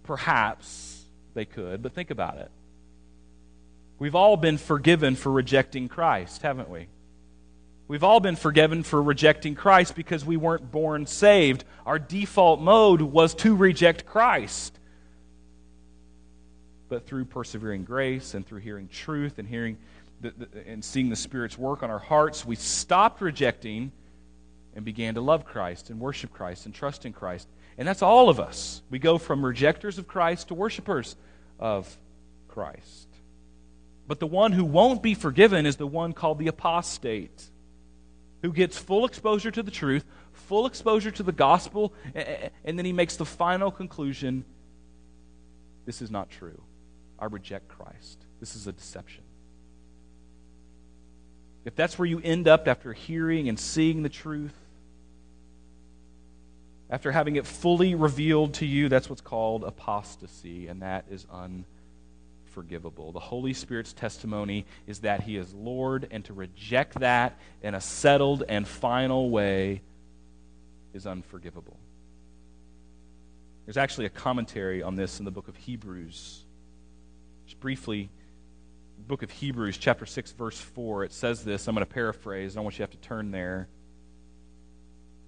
perhaps 0.03 1.05
they 1.33 1.45
could. 1.45 1.81
But 1.81 1.93
think 1.93 2.11
about 2.11 2.37
it. 2.37 2.51
We've 3.99 4.15
all 4.15 4.37
been 4.37 4.57
forgiven 4.57 5.15
for 5.15 5.31
rejecting 5.31 5.87
Christ, 5.87 6.41
haven't 6.41 6.69
we? 6.69 6.87
We've 7.87 8.03
all 8.03 8.19
been 8.19 8.35
forgiven 8.35 8.83
for 8.83 9.01
rejecting 9.01 9.55
Christ 9.55 9.95
because 9.95 10.25
we 10.25 10.35
weren't 10.35 10.71
born 10.71 11.05
saved. 11.05 11.63
Our 11.85 11.97
default 11.97 12.59
mode 12.59 13.01
was 13.01 13.33
to 13.35 13.55
reject 13.55 14.05
Christ. 14.05 14.77
But 16.89 17.07
through 17.07 17.25
persevering 17.25 17.85
grace 17.85 18.33
and 18.33 18.45
through 18.45 18.59
hearing 18.59 18.87
truth 18.87 19.39
and 19.39 19.47
hearing 19.47 19.77
the, 20.21 20.31
the, 20.31 20.67
and 20.67 20.83
seeing 20.83 21.09
the 21.09 21.15
Spirit's 21.15 21.57
work 21.57 21.83
on 21.83 21.91
our 21.91 21.99
hearts, 21.99 22.45
we 22.45 22.55
stopped 22.55 23.21
rejecting 23.21 23.91
and 24.75 24.85
began 24.85 25.15
to 25.15 25.21
love 25.21 25.45
Christ 25.45 25.89
and 25.89 25.99
worship 25.99 26.31
Christ 26.33 26.65
and 26.65 26.73
trust 26.73 27.05
in 27.05 27.13
Christ. 27.13 27.47
And 27.77 27.87
that's 27.87 28.01
all 28.01 28.29
of 28.29 28.39
us. 28.39 28.81
We 28.89 28.99
go 28.99 29.17
from 29.17 29.45
rejectors 29.45 29.97
of 29.97 30.07
Christ 30.07 30.47
to 30.47 30.53
worshipers 30.53 31.15
of 31.59 31.97
Christ. 32.47 33.07
But 34.07 34.19
the 34.19 34.27
one 34.27 34.51
who 34.51 34.63
won't 34.63 35.03
be 35.03 35.13
forgiven 35.13 35.65
is 35.65 35.75
the 35.75 35.87
one 35.87 36.13
called 36.13 36.39
the 36.39 36.47
apostate, 36.47 37.49
who 38.41 38.53
gets 38.53 38.77
full 38.77 39.05
exposure 39.05 39.51
to 39.51 39.61
the 39.61 39.71
truth, 39.71 40.05
full 40.31 40.65
exposure 40.65 41.11
to 41.11 41.23
the 41.23 41.31
gospel, 41.31 41.93
and 42.63 42.77
then 42.77 42.85
he 42.85 42.93
makes 42.93 43.17
the 43.17 43.25
final 43.25 43.69
conclusion 43.69 44.45
this 45.85 46.01
is 46.01 46.11
not 46.11 46.29
true. 46.29 46.61
I 47.17 47.25
reject 47.25 47.67
Christ. 47.69 48.25
This 48.39 48.55
is 48.55 48.67
a 48.67 48.73
deception. 48.73 49.23
If 51.67 51.75
that's 51.75 51.99
where 51.99 52.05
you 52.05 52.21
end 52.23 52.47
up 52.47 52.69
after 52.69 52.93
hearing 52.93 53.49
and 53.49 53.59
seeing 53.59 54.01
the 54.01 54.07
truth, 54.07 54.55
after 56.89 57.11
having 57.11 57.35
it 57.35 57.45
fully 57.45 57.93
revealed 57.93 58.53
to 58.55 58.65
you, 58.65 58.87
that's 58.87 59.09
what's 59.09 59.19
called 59.19 59.65
apostasy, 59.65 60.69
and 60.69 60.81
that 60.81 61.03
is 61.11 61.27
unforgivable. 61.29 63.11
The 63.11 63.19
Holy 63.19 63.53
Spirit's 63.53 63.91
testimony 63.91 64.65
is 64.87 64.99
that 64.99 65.23
He 65.23 65.35
is 65.35 65.53
Lord, 65.53 66.07
and 66.09 66.23
to 66.23 66.33
reject 66.33 67.01
that 67.01 67.37
in 67.61 67.75
a 67.75 67.81
settled 67.81 68.43
and 68.47 68.65
final 68.65 69.29
way 69.29 69.81
is 70.93 71.05
unforgivable. 71.05 71.75
There's 73.65 73.75
actually 73.75 74.05
a 74.05 74.09
commentary 74.09 74.81
on 74.81 74.95
this 74.95 75.19
in 75.19 75.25
the 75.25 75.31
book 75.31 75.49
of 75.49 75.57
Hebrews. 75.57 76.45
Just 77.45 77.59
briefly, 77.59 78.09
book 78.97 79.23
of 79.23 79.31
Hebrews, 79.31 79.77
chapter 79.77 80.05
6, 80.05 80.31
verse 80.33 80.59
4, 80.59 81.05
it 81.05 81.13
says 81.13 81.43
this. 81.43 81.67
I'm 81.67 81.75
going 81.75 81.85
to 81.85 81.93
paraphrase. 81.93 82.53
I 82.53 82.55
don't 82.55 82.65
want 82.65 82.75
you 82.75 82.85
to 82.85 82.91
have 82.91 83.01
to 83.01 83.07
turn 83.07 83.31
there. 83.31 83.67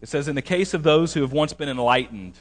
It 0.01 0.09
says, 0.09 0.27
In 0.27 0.35
the 0.35 0.41
case 0.41 0.73
of 0.73 0.83
those 0.83 1.13
who 1.13 1.21
have 1.21 1.33
once 1.33 1.53
been 1.53 1.69
enlightened, 1.69 2.35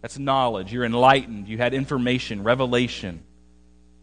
that's 0.00 0.18
knowledge. 0.18 0.72
You're 0.72 0.84
enlightened. 0.84 1.48
You 1.48 1.58
had 1.58 1.74
information, 1.74 2.42
revelation. 2.42 3.22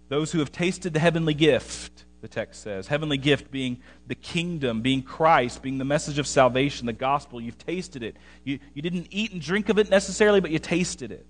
Those 0.09 0.31
who 0.31 0.39
have 0.39 0.51
tasted 0.51 0.93
the 0.93 0.99
heavenly 0.99 1.33
gift, 1.33 2.05
the 2.21 2.27
text 2.27 2.61
says. 2.61 2.87
Heavenly 2.87 3.17
gift 3.17 3.51
being 3.51 3.81
the 4.07 4.15
kingdom, 4.15 4.81
being 4.81 5.01
Christ, 5.01 5.61
being 5.61 5.77
the 5.77 5.85
message 5.85 6.19
of 6.19 6.27
salvation, 6.27 6.85
the 6.85 6.93
gospel. 6.93 7.41
You've 7.41 7.57
tasted 7.57 8.03
it. 8.03 8.17
You, 8.43 8.59
you 8.73 8.81
didn't 8.81 9.07
eat 9.11 9.31
and 9.31 9.41
drink 9.41 9.69
of 9.69 9.79
it 9.79 9.89
necessarily, 9.89 10.41
but 10.41 10.51
you 10.51 10.59
tasted 10.59 11.11
it. 11.11 11.25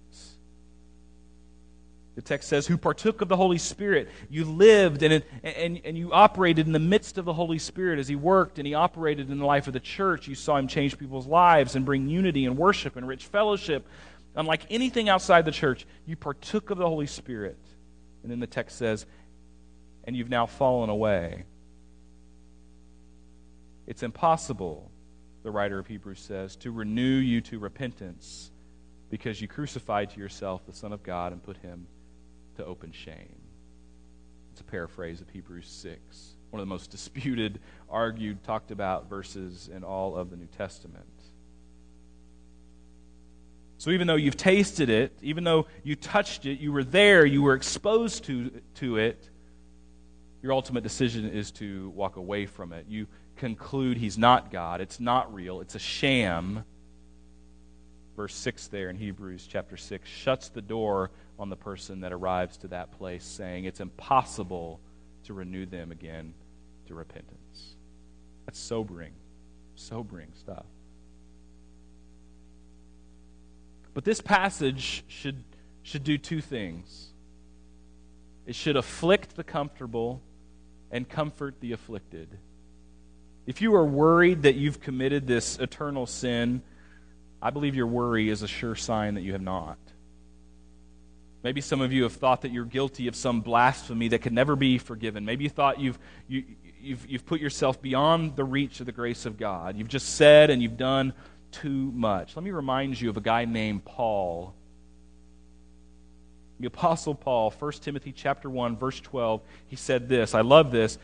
The 2.15 2.21
text 2.21 2.47
says, 2.47 2.65
who 2.65 2.77
partook 2.77 3.19
of 3.19 3.27
the 3.27 3.35
Holy 3.35 3.57
Spirit. 3.57 4.09
You 4.29 4.45
lived 4.45 5.03
and, 5.03 5.21
and, 5.43 5.81
and 5.83 5.97
you 5.97 6.13
operated 6.13 6.65
in 6.65 6.71
the 6.71 6.79
midst 6.79 7.17
of 7.17 7.25
the 7.25 7.33
Holy 7.33 7.59
Spirit 7.59 7.99
as 7.99 8.07
He 8.07 8.15
worked 8.15 8.57
and 8.57 8.65
He 8.65 8.73
operated 8.73 9.29
in 9.29 9.37
the 9.37 9.45
life 9.45 9.67
of 9.67 9.73
the 9.73 9.81
church. 9.81 10.27
You 10.27 10.35
saw 10.35 10.55
Him 10.55 10.67
change 10.69 10.97
people's 10.97 11.27
lives 11.27 11.75
and 11.75 11.85
bring 11.85 12.07
unity 12.07 12.45
and 12.45 12.57
worship 12.57 12.95
and 12.95 13.05
rich 13.05 13.25
fellowship. 13.25 13.85
Unlike 14.33 14.67
anything 14.69 15.09
outside 15.09 15.43
the 15.43 15.51
church, 15.51 15.85
you 16.05 16.15
partook 16.15 16.69
of 16.69 16.77
the 16.77 16.87
Holy 16.87 17.07
Spirit. 17.07 17.59
And 18.23 18.31
then 18.31 18.39
the 18.39 18.47
text 18.47 18.77
says, 18.77 19.05
and 20.05 20.15
you've 20.15 20.29
now 20.29 20.45
fallen 20.45 20.89
away. 20.89 21.43
It's 23.87 24.03
impossible, 24.03 24.89
the 25.43 25.51
writer 25.51 25.79
of 25.79 25.87
Hebrews 25.87 26.19
says, 26.19 26.55
to 26.57 26.71
renew 26.71 27.17
you 27.17 27.41
to 27.41 27.59
repentance 27.59 28.51
because 29.09 29.41
you 29.41 29.49
crucified 29.49 30.11
to 30.11 30.19
yourself 30.19 30.65
the 30.65 30.73
Son 30.73 30.93
of 30.93 31.03
God 31.03 31.33
and 31.33 31.43
put 31.43 31.57
him 31.57 31.87
to 32.55 32.65
open 32.65 32.91
shame. 32.91 33.35
It's 34.51 34.61
a 34.61 34.65
paraphrase 34.65 35.21
of 35.21 35.29
Hebrews 35.29 35.67
6, 35.67 35.99
one 36.49 36.61
of 36.61 36.65
the 36.67 36.69
most 36.69 36.91
disputed, 36.91 37.59
argued, 37.89 38.43
talked 38.43 38.71
about 38.71 39.09
verses 39.09 39.69
in 39.73 39.83
all 39.83 40.15
of 40.15 40.29
the 40.29 40.37
New 40.37 40.47
Testament. 40.57 41.05
So 43.77 43.91
even 43.91 44.07
though 44.07 44.15
you've 44.15 44.37
tasted 44.37 44.89
it, 44.89 45.11
even 45.21 45.43
though 45.43 45.67
you 45.83 45.95
touched 45.95 46.45
it, 46.45 46.59
you 46.59 46.71
were 46.71 46.83
there, 46.83 47.25
you 47.25 47.41
were 47.41 47.53
exposed 47.53 48.23
to, 48.25 48.49
to 48.75 48.97
it, 48.97 49.29
your 50.41 50.53
ultimate 50.53 50.83
decision 50.83 51.29
is 51.29 51.51
to 51.51 51.89
walk 51.89 52.15
away 52.15 52.45
from 52.45 52.71
it. 52.71 52.85
You 52.87 53.07
conclude 53.35 53.97
he's 53.97 54.17
not 54.17 54.51
God, 54.51 54.79
it's 54.79 54.99
not 54.99 55.33
real, 55.33 55.59
it's 55.59 55.75
a 55.75 55.79
sham. 55.79 56.63
Verse 58.15 58.33
6 58.35 58.67
there 58.67 58.89
in 58.89 58.95
Hebrews 58.95 59.47
chapter 59.49 59.75
6 59.75 60.07
shuts 60.07 60.49
the 60.49 60.61
door 60.61 61.11
on 61.37 61.49
the 61.49 61.55
person 61.55 62.01
that 62.01 62.13
arrives 62.13 62.57
to 62.57 62.69
that 62.69 62.91
place, 62.91 63.25
saying 63.25 63.65
it's 63.65 63.81
impossible 63.81 64.79
to 65.25 65.33
renew 65.33 65.65
them 65.65 65.91
again 65.91 66.33
to 66.87 66.95
repentance. 66.95 67.75
That's 68.45 68.59
sobering, 68.59 69.13
sobering 69.75 70.29
stuff. 70.39 70.65
But 73.93 74.05
this 74.05 74.21
passage 74.21 75.03
should, 75.07 75.43
should 75.83 76.03
do 76.03 76.17
two 76.17 76.41
things 76.41 77.11
it 78.45 78.53
should 78.53 78.75
afflict 78.75 79.35
the 79.35 79.43
comfortable 79.43 80.21
and 80.91 81.09
comfort 81.09 81.55
the 81.61 81.71
afflicted. 81.71 82.29
If 83.47 83.61
you 83.61 83.75
are 83.75 83.85
worried 83.85 84.43
that 84.43 84.55
you've 84.55 84.79
committed 84.79 85.25
this 85.25 85.57
eternal 85.57 86.05
sin, 86.05 86.61
I 87.45 87.51
believe 87.51 87.75
your 87.75 87.85
worry 87.85 88.29
is 88.29 88.41
a 88.41 88.47
sure 88.47 88.73
sign 88.73 89.13
that 89.13 89.21
you 89.21 89.33
have 89.33 89.41
not. 89.41 89.77
Maybe 91.43 91.61
some 91.61 91.79
of 91.79 91.93
you 91.93 92.01
have 92.01 92.13
thought 92.13 92.41
that 92.41 92.51
you're 92.51 92.65
guilty 92.65 93.07
of 93.07 93.15
some 93.15 93.41
blasphemy 93.41 94.07
that 94.07 94.23
could 94.23 94.33
never 94.33 94.55
be 94.55 94.79
forgiven. 94.79 95.25
Maybe 95.25 95.43
you 95.43 95.51
thought 95.51 95.79
you've, 95.79 95.99
you, 96.27 96.43
you've, 96.81 97.07
you've 97.07 97.25
put 97.27 97.39
yourself 97.39 97.79
beyond 97.79 98.35
the 98.35 98.43
reach 98.43 98.79
of 98.79 98.87
the 98.87 98.91
grace 98.91 99.27
of 99.27 99.37
God. 99.37 99.77
You've 99.77 99.89
just 99.89 100.15
said 100.15 100.49
and 100.49 100.59
you've 100.59 100.75
done 100.75 101.13
too 101.51 101.91
much. 101.91 102.35
Let 102.35 102.43
me 102.43 102.49
remind 102.49 102.99
you 102.99 103.11
of 103.11 103.17
a 103.17 103.21
guy 103.21 103.45
named 103.45 103.85
Paul. 103.85 104.55
The 106.59 106.65
apostle 106.65 107.13
Paul, 107.13 107.51
1 107.51 107.71
Timothy 107.73 108.11
chapter 108.11 108.49
1 108.49 108.75
verse 108.75 108.99
12, 109.01 109.41
he 109.67 109.75
said 109.75 110.09
this. 110.09 110.33
I 110.33 110.41
love 110.41 110.71
this. 110.71 110.97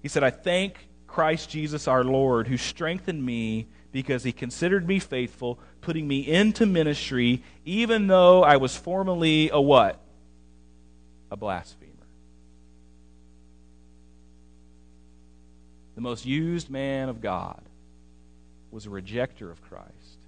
He 0.00 0.06
said, 0.06 0.22
"I 0.22 0.30
thank 0.30 0.86
Christ 1.08 1.50
Jesus 1.50 1.88
our 1.88 2.04
Lord 2.04 2.46
who 2.46 2.56
strengthened 2.56 3.26
me 3.26 3.66
because 3.92 4.24
he 4.24 4.32
considered 4.32 4.86
me 4.86 4.98
faithful, 4.98 5.58
putting 5.80 6.06
me 6.06 6.20
into 6.20 6.66
ministry 6.66 7.42
even 7.64 8.06
though 8.06 8.42
I 8.42 8.56
was 8.56 8.76
formerly 8.76 9.50
a 9.50 9.60
what? 9.60 10.00
A 11.30 11.36
blasphemer." 11.36 11.92
The 15.94 16.02
most 16.02 16.26
used 16.26 16.68
man 16.68 17.08
of 17.08 17.20
God 17.20 17.62
was 18.70 18.86
a 18.86 18.90
rejecter 18.90 19.50
of 19.50 19.62
Christ, 19.62 20.18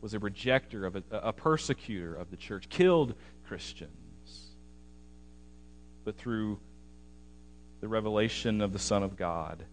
was 0.00 0.14
a 0.14 0.20
rejecter 0.20 0.86
of 0.86 0.96
a, 0.96 1.02
a 1.10 1.32
persecutor 1.32 2.14
of 2.14 2.30
the 2.30 2.36
church, 2.36 2.68
killed 2.68 3.14
Christians. 3.46 3.90
But 6.04 6.16
through 6.16 6.60
the 7.80 7.88
revelation 7.88 8.60
of 8.60 8.72
the 8.72 8.78
Son 8.78 9.02
of 9.02 9.16
God, 9.16 9.64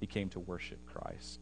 he 0.00 0.06
came 0.06 0.28
to 0.30 0.40
worship 0.40 0.78
Christ. 0.92 1.40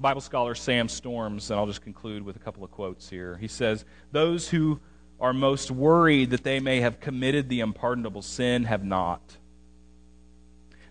Bible 0.00 0.22
scholar 0.22 0.54
Sam 0.54 0.88
Storms, 0.88 1.50
and 1.50 1.60
I'll 1.60 1.66
just 1.66 1.82
conclude 1.82 2.22
with 2.22 2.34
a 2.34 2.38
couple 2.38 2.64
of 2.64 2.70
quotes 2.70 3.10
here. 3.10 3.36
He 3.36 3.48
says, 3.48 3.84
Those 4.12 4.48
who 4.48 4.80
are 5.20 5.34
most 5.34 5.70
worried 5.70 6.30
that 6.30 6.42
they 6.42 6.58
may 6.58 6.80
have 6.80 7.00
committed 7.00 7.50
the 7.50 7.60
unpardonable 7.60 8.22
sin 8.22 8.64
have 8.64 8.82
not. 8.82 9.36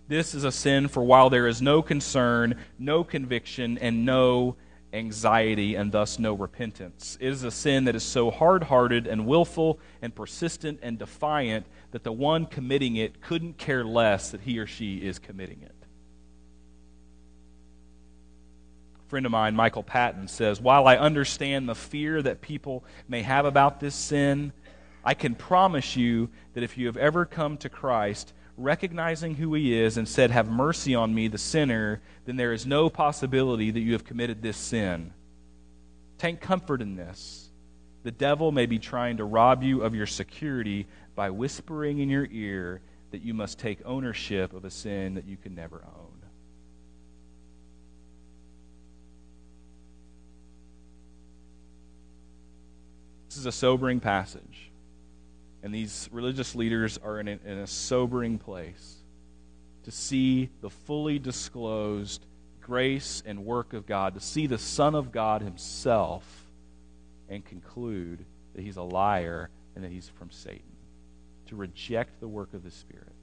This 0.06 0.32
is 0.32 0.44
a 0.44 0.52
sin 0.52 0.86
for 0.86 1.02
while 1.02 1.28
there 1.28 1.48
is 1.48 1.60
no 1.60 1.82
concern, 1.82 2.54
no 2.78 3.02
conviction, 3.02 3.78
and 3.78 4.04
no 4.04 4.54
anxiety, 4.92 5.74
and 5.74 5.90
thus 5.90 6.20
no 6.20 6.34
repentance. 6.34 7.18
It 7.20 7.28
is 7.28 7.42
a 7.42 7.50
sin 7.50 7.86
that 7.86 7.96
is 7.96 8.04
so 8.04 8.30
hard 8.30 8.64
hearted 8.64 9.08
and 9.08 9.26
willful 9.26 9.80
and 10.02 10.14
persistent 10.14 10.78
and 10.82 10.98
defiant 10.98 11.66
that 11.90 12.04
the 12.04 12.12
one 12.12 12.46
committing 12.46 12.94
it 12.94 13.20
couldn't 13.20 13.58
care 13.58 13.84
less 13.84 14.30
that 14.30 14.42
he 14.42 14.58
or 14.60 14.66
she 14.66 14.98
is 14.98 15.18
committing 15.18 15.62
it. 15.62 15.74
A 18.94 18.99
friend 19.10 19.26
of 19.26 19.32
mine, 19.32 19.56
Michael 19.56 19.82
Patton, 19.82 20.28
says 20.28 20.60
While 20.60 20.86
I 20.86 20.96
understand 20.96 21.68
the 21.68 21.74
fear 21.74 22.22
that 22.22 22.40
people 22.40 22.84
may 23.08 23.22
have 23.22 23.44
about 23.44 23.80
this 23.80 23.96
sin, 23.96 24.52
I 25.04 25.14
can 25.14 25.34
promise 25.34 25.96
you 25.96 26.30
that 26.54 26.62
if 26.62 26.78
you 26.78 26.86
have 26.86 26.96
ever 26.96 27.26
come 27.26 27.56
to 27.58 27.68
Christ, 27.68 28.32
recognizing 28.56 29.34
who 29.34 29.52
he 29.54 29.76
is, 29.76 29.96
and 29.96 30.08
said, 30.08 30.30
Have 30.30 30.48
mercy 30.48 30.94
on 30.94 31.12
me, 31.12 31.26
the 31.26 31.38
sinner, 31.38 32.00
then 32.24 32.36
there 32.36 32.52
is 32.52 32.66
no 32.66 32.88
possibility 32.88 33.72
that 33.72 33.80
you 33.80 33.94
have 33.94 34.04
committed 34.04 34.42
this 34.42 34.56
sin. 34.56 35.12
Take 36.16 36.40
comfort 36.40 36.80
in 36.80 36.94
this. 36.94 37.50
The 38.04 38.12
devil 38.12 38.52
may 38.52 38.66
be 38.66 38.78
trying 38.78 39.16
to 39.16 39.24
rob 39.24 39.64
you 39.64 39.82
of 39.82 39.92
your 39.92 40.06
security 40.06 40.86
by 41.16 41.30
whispering 41.30 41.98
in 41.98 42.08
your 42.08 42.28
ear 42.30 42.80
that 43.10 43.22
you 43.22 43.34
must 43.34 43.58
take 43.58 43.80
ownership 43.84 44.52
of 44.52 44.64
a 44.64 44.70
sin 44.70 45.14
that 45.14 45.26
you 45.26 45.36
can 45.36 45.56
never 45.56 45.82
own. 45.84 45.99
This 53.30 53.36
is 53.36 53.46
a 53.46 53.52
sobering 53.52 54.00
passage. 54.00 54.72
And 55.62 55.72
these 55.72 56.08
religious 56.10 56.56
leaders 56.56 56.98
are 56.98 57.20
in 57.20 57.28
a, 57.28 57.38
in 57.44 57.58
a 57.58 57.66
sobering 57.68 58.38
place 58.38 58.96
to 59.84 59.92
see 59.92 60.50
the 60.62 60.68
fully 60.68 61.20
disclosed 61.20 62.26
grace 62.60 63.22
and 63.24 63.44
work 63.44 63.72
of 63.72 63.86
God, 63.86 64.14
to 64.14 64.20
see 64.20 64.48
the 64.48 64.58
Son 64.58 64.96
of 64.96 65.12
God 65.12 65.42
Himself, 65.42 66.24
and 67.28 67.44
conclude 67.44 68.24
that 68.56 68.62
He's 68.62 68.78
a 68.78 68.82
liar 68.82 69.48
and 69.76 69.84
that 69.84 69.92
He's 69.92 70.08
from 70.08 70.32
Satan, 70.32 70.64
to 71.46 71.54
reject 71.54 72.18
the 72.18 72.26
work 72.26 72.52
of 72.52 72.64
the 72.64 72.70
Spirit. 72.72 73.14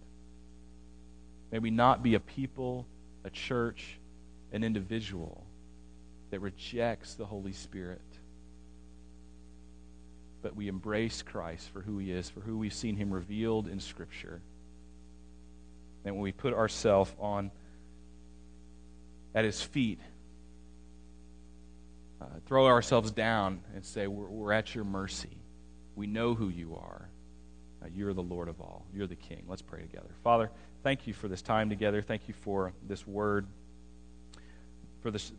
May 1.51 1.59
we 1.59 1.69
not 1.69 2.01
be 2.01 2.15
a 2.15 2.21
people, 2.21 2.87
a 3.25 3.29
church, 3.29 3.99
an 4.53 4.63
individual 4.63 5.43
that 6.31 6.39
rejects 6.39 7.15
the 7.15 7.25
Holy 7.25 7.51
Spirit 7.51 7.99
but 10.41 10.55
we 10.55 10.67
embrace 10.67 11.21
Christ 11.21 11.69
for 11.69 11.81
who 11.81 11.97
he 11.97 12.11
is, 12.11 12.29
for 12.29 12.41
who 12.41 12.57
we've 12.57 12.73
seen 12.73 12.95
him 12.95 13.11
revealed 13.11 13.67
in 13.67 13.79
Scripture. 13.79 14.41
And 16.05 16.15
when 16.15 16.21
we 16.21 16.31
put 16.31 16.53
ourselves 16.53 17.11
on 17.19 17.51
at 19.33 19.43
his 19.43 19.61
feet, 19.61 19.99
uh, 22.21 22.25
throw 22.45 22.65
ourselves 22.67 23.11
down 23.11 23.61
and 23.75 23.85
say, 23.85 24.07
we're, 24.07 24.27
we're, 24.27 24.51
at 24.51 24.73
your 24.73 24.83
mercy. 24.83 25.37
We 25.95 26.07
know 26.07 26.33
who 26.33 26.49
you 26.49 26.75
are. 26.75 27.09
Uh, 27.83 27.87
you're 27.93 28.13
the 28.13 28.23
Lord 28.23 28.47
of 28.47 28.59
all. 28.61 28.85
You're 28.93 29.07
the 29.07 29.15
King. 29.15 29.43
Let's 29.47 29.61
pray 29.61 29.81
together. 29.81 30.09
Father, 30.23 30.49
thank 30.83 31.05
you 31.05 31.13
for 31.13 31.27
this 31.27 31.41
time 31.41 31.69
together. 31.69 32.01
Thank 32.01 32.27
you 32.27 32.33
for 32.41 32.73
this 32.87 33.05
word, 33.05 33.45
for 35.01 35.11
this, 35.11 35.31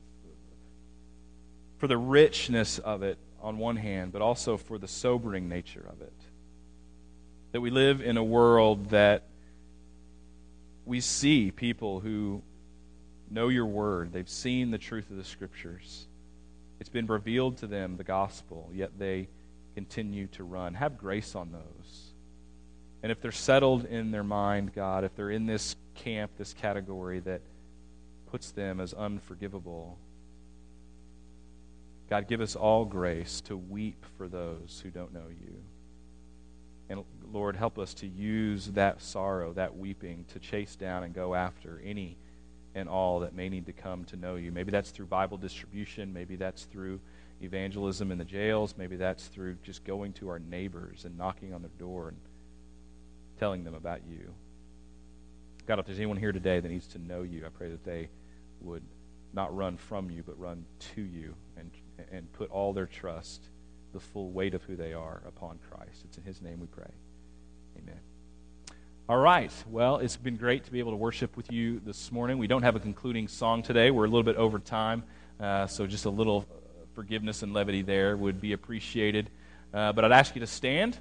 for 1.79 1.89
the 1.89 1.97
richness 1.97 2.79
of 2.79 3.03
it 3.03 3.19
on 3.40 3.59
one 3.59 3.77
hand, 3.77 4.12
but 4.12 4.22
also 4.22 4.57
for 4.57 4.79
the 4.79 4.88
sobering 4.88 5.48
nature 5.48 5.87
of 5.88 6.01
it. 6.01 6.12
That 7.53 7.61
we 7.61 7.70
live 7.70 8.01
in 8.01 8.16
a 8.16 8.24
world 8.24 8.90
that 8.90 9.24
we 10.84 11.01
see 11.01 11.51
people 11.51 12.01
who 12.01 12.43
know 13.30 13.49
your 13.49 13.66
word, 13.66 14.12
they've 14.12 14.28
seen 14.28 14.70
the 14.70 14.78
truth 14.78 15.11
of 15.11 15.16
the 15.16 15.24
scriptures. 15.24 16.07
It's 16.80 16.89
been 16.89 17.07
revealed 17.07 17.59
to 17.59 17.66
them, 17.66 17.97
the 17.97 18.05
gospel, 18.05 18.70
yet 18.72 18.99
they 18.99 19.28
continue 19.74 20.26
to 20.28 20.45
run. 20.45 20.74
Have 20.74 20.99
grace 20.99 21.34
on 21.34 21.53
those. 21.53 22.12
And 23.03 23.12
if 23.12 23.20
they're 23.20 23.32
settled 23.32 23.84
in 23.84 24.11
their 24.11 24.24
mind, 24.24 24.74
God, 24.74 25.05
if 25.05 25.14
they're 25.14 25.30
in 25.30 25.47
this 25.47 25.76
camp, 25.95 26.32
this 26.36 26.53
category 26.53 27.20
that 27.20 27.43
puts 28.30 28.51
them 28.51 28.80
as 28.80 28.93
unforgivable, 28.93 29.99
God, 32.11 32.27
give 32.27 32.41
us 32.41 32.57
all 32.57 32.85
grace 32.85 33.41
to 33.43 33.57
weep 33.57 34.05
for 34.17 34.29
those 34.29 34.81
who 34.83 34.91
don't 34.91 35.13
know 35.13 35.29
you. 35.29 35.55
And 36.89 37.05
Lord, 37.31 37.55
help 37.55 37.79
us 37.79 37.93
to 37.95 38.07
use 38.07 38.67
that 38.69 39.03
sorrow, 39.03 39.53
that 39.53 39.77
weeping, 39.77 40.25
to 40.33 40.39
chase 40.39 40.75
down 40.75 41.05
and 41.05 41.15
go 41.15 41.35
after 41.35 41.83
any 41.85 42.17
and 42.75 42.89
all 42.89 43.21
that 43.21 43.35
may 43.35 43.49
need 43.49 43.67
to 43.67 43.73
come 43.73 44.05
to 44.05 44.17
know 44.17 44.37
you. 44.37 44.51
Maybe 44.53 44.71
that's 44.71 44.91
through 44.91 45.07
Bible 45.07 45.37
distribution, 45.37 46.13
maybe 46.13 46.37
that's 46.37 46.65
through 46.65 47.01
evangelism 47.43 48.11
in 48.11 48.19
the 48.19 48.25
jails, 48.25 48.75
maybe 48.79 48.97
that's 48.97 49.27
through 49.27 49.57
just 49.63 49.85
going 49.85 50.13
to 50.15 50.29
our 50.29 50.39
neighbors 50.39 51.05
and 51.05 51.17
knocking 51.19 51.53
on 51.53 51.61
their 51.61 51.71
door 51.79 52.09
and 52.09 52.17
telling 53.39 53.65
them 53.65 53.75
about 53.75 54.01
you. 54.09 54.33
God, 55.67 55.79
if 55.79 55.87
there's 55.87 55.99
anyone 55.99 56.17
here 56.17 56.33
today 56.33 56.61
that 56.61 56.69
needs 56.69 56.87
to 56.89 56.99
know 56.99 57.23
you, 57.23 57.45
I 57.45 57.51
pray 57.51 57.69
that 57.69 57.85
they 57.85 58.09
would 58.63 58.83
not 59.35 59.55
run 59.55 59.77
from 59.77 60.11
you, 60.11 60.23
but 60.25 60.39
run 60.41 60.65
to 60.95 61.03
you 61.03 61.35
and, 61.59 61.71
and 62.12 62.32
put 62.32 62.51
all 62.51 62.72
their 62.72 62.86
trust, 62.86 63.42
the 63.92 64.01
full 64.01 64.30
weight 64.30 64.55
of 64.55 64.62
who 64.62 64.76
they 64.76 64.92
are, 64.92 65.22
upon 65.26 65.59
Christ. 65.70 66.03
It's 66.05 66.18
in 66.18 66.24
His 66.24 66.42
name 66.42 66.61
we 66.61 66.66
pray. 66.66 66.90
Amen. 67.78 68.01
All 69.09 69.18
right. 69.18 69.53
Well, 69.70 69.96
it's 69.99 70.16
been 70.16 70.36
great 70.36 70.64
to 70.64 70.70
be 70.70 70.80
able 70.80 70.92
to 70.92 70.96
worship 70.96 71.36
with 71.36 71.51
you 71.51 71.80
this 71.84 72.12
morning. 72.12 72.38
We 72.38 72.46
don't 72.46 72.62
have 72.62 72.76
a 72.76 72.80
concluding 72.80 73.28
song 73.28 73.62
today. 73.62 73.90
We're 73.90 74.05
a 74.05 74.09
little 74.09 74.22
bit 74.22 74.36
over 74.36 74.59
time, 74.59 75.03
uh, 75.40 75.66
so 75.66 75.86
just 75.86 76.05
a 76.05 76.11
little 76.11 76.46
forgiveness 76.94 77.42
and 77.42 77.55
levity 77.55 77.82
there 77.82 78.16
would 78.16 78.40
be 78.40 78.53
appreciated. 78.53 79.30
Uh, 79.72 79.92
but 79.92 80.05
I'd 80.05 80.12
ask 80.12 80.34
you 80.34 80.40
to 80.40 80.46
stand. 80.46 80.99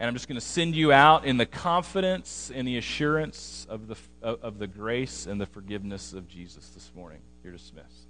And 0.00 0.08
I'm 0.08 0.14
just 0.14 0.28
going 0.28 0.40
to 0.40 0.46
send 0.46 0.74
you 0.74 0.92
out 0.92 1.26
in 1.26 1.36
the 1.36 1.44
confidence 1.44 2.50
and 2.54 2.66
the 2.66 2.78
assurance 2.78 3.66
of 3.68 3.86
the, 3.86 3.96
of 4.22 4.58
the 4.58 4.66
grace 4.66 5.26
and 5.26 5.38
the 5.38 5.44
forgiveness 5.44 6.14
of 6.14 6.26
Jesus 6.26 6.70
this 6.70 6.90
morning. 6.96 7.20
You're 7.44 7.52
dismissed. 7.52 8.09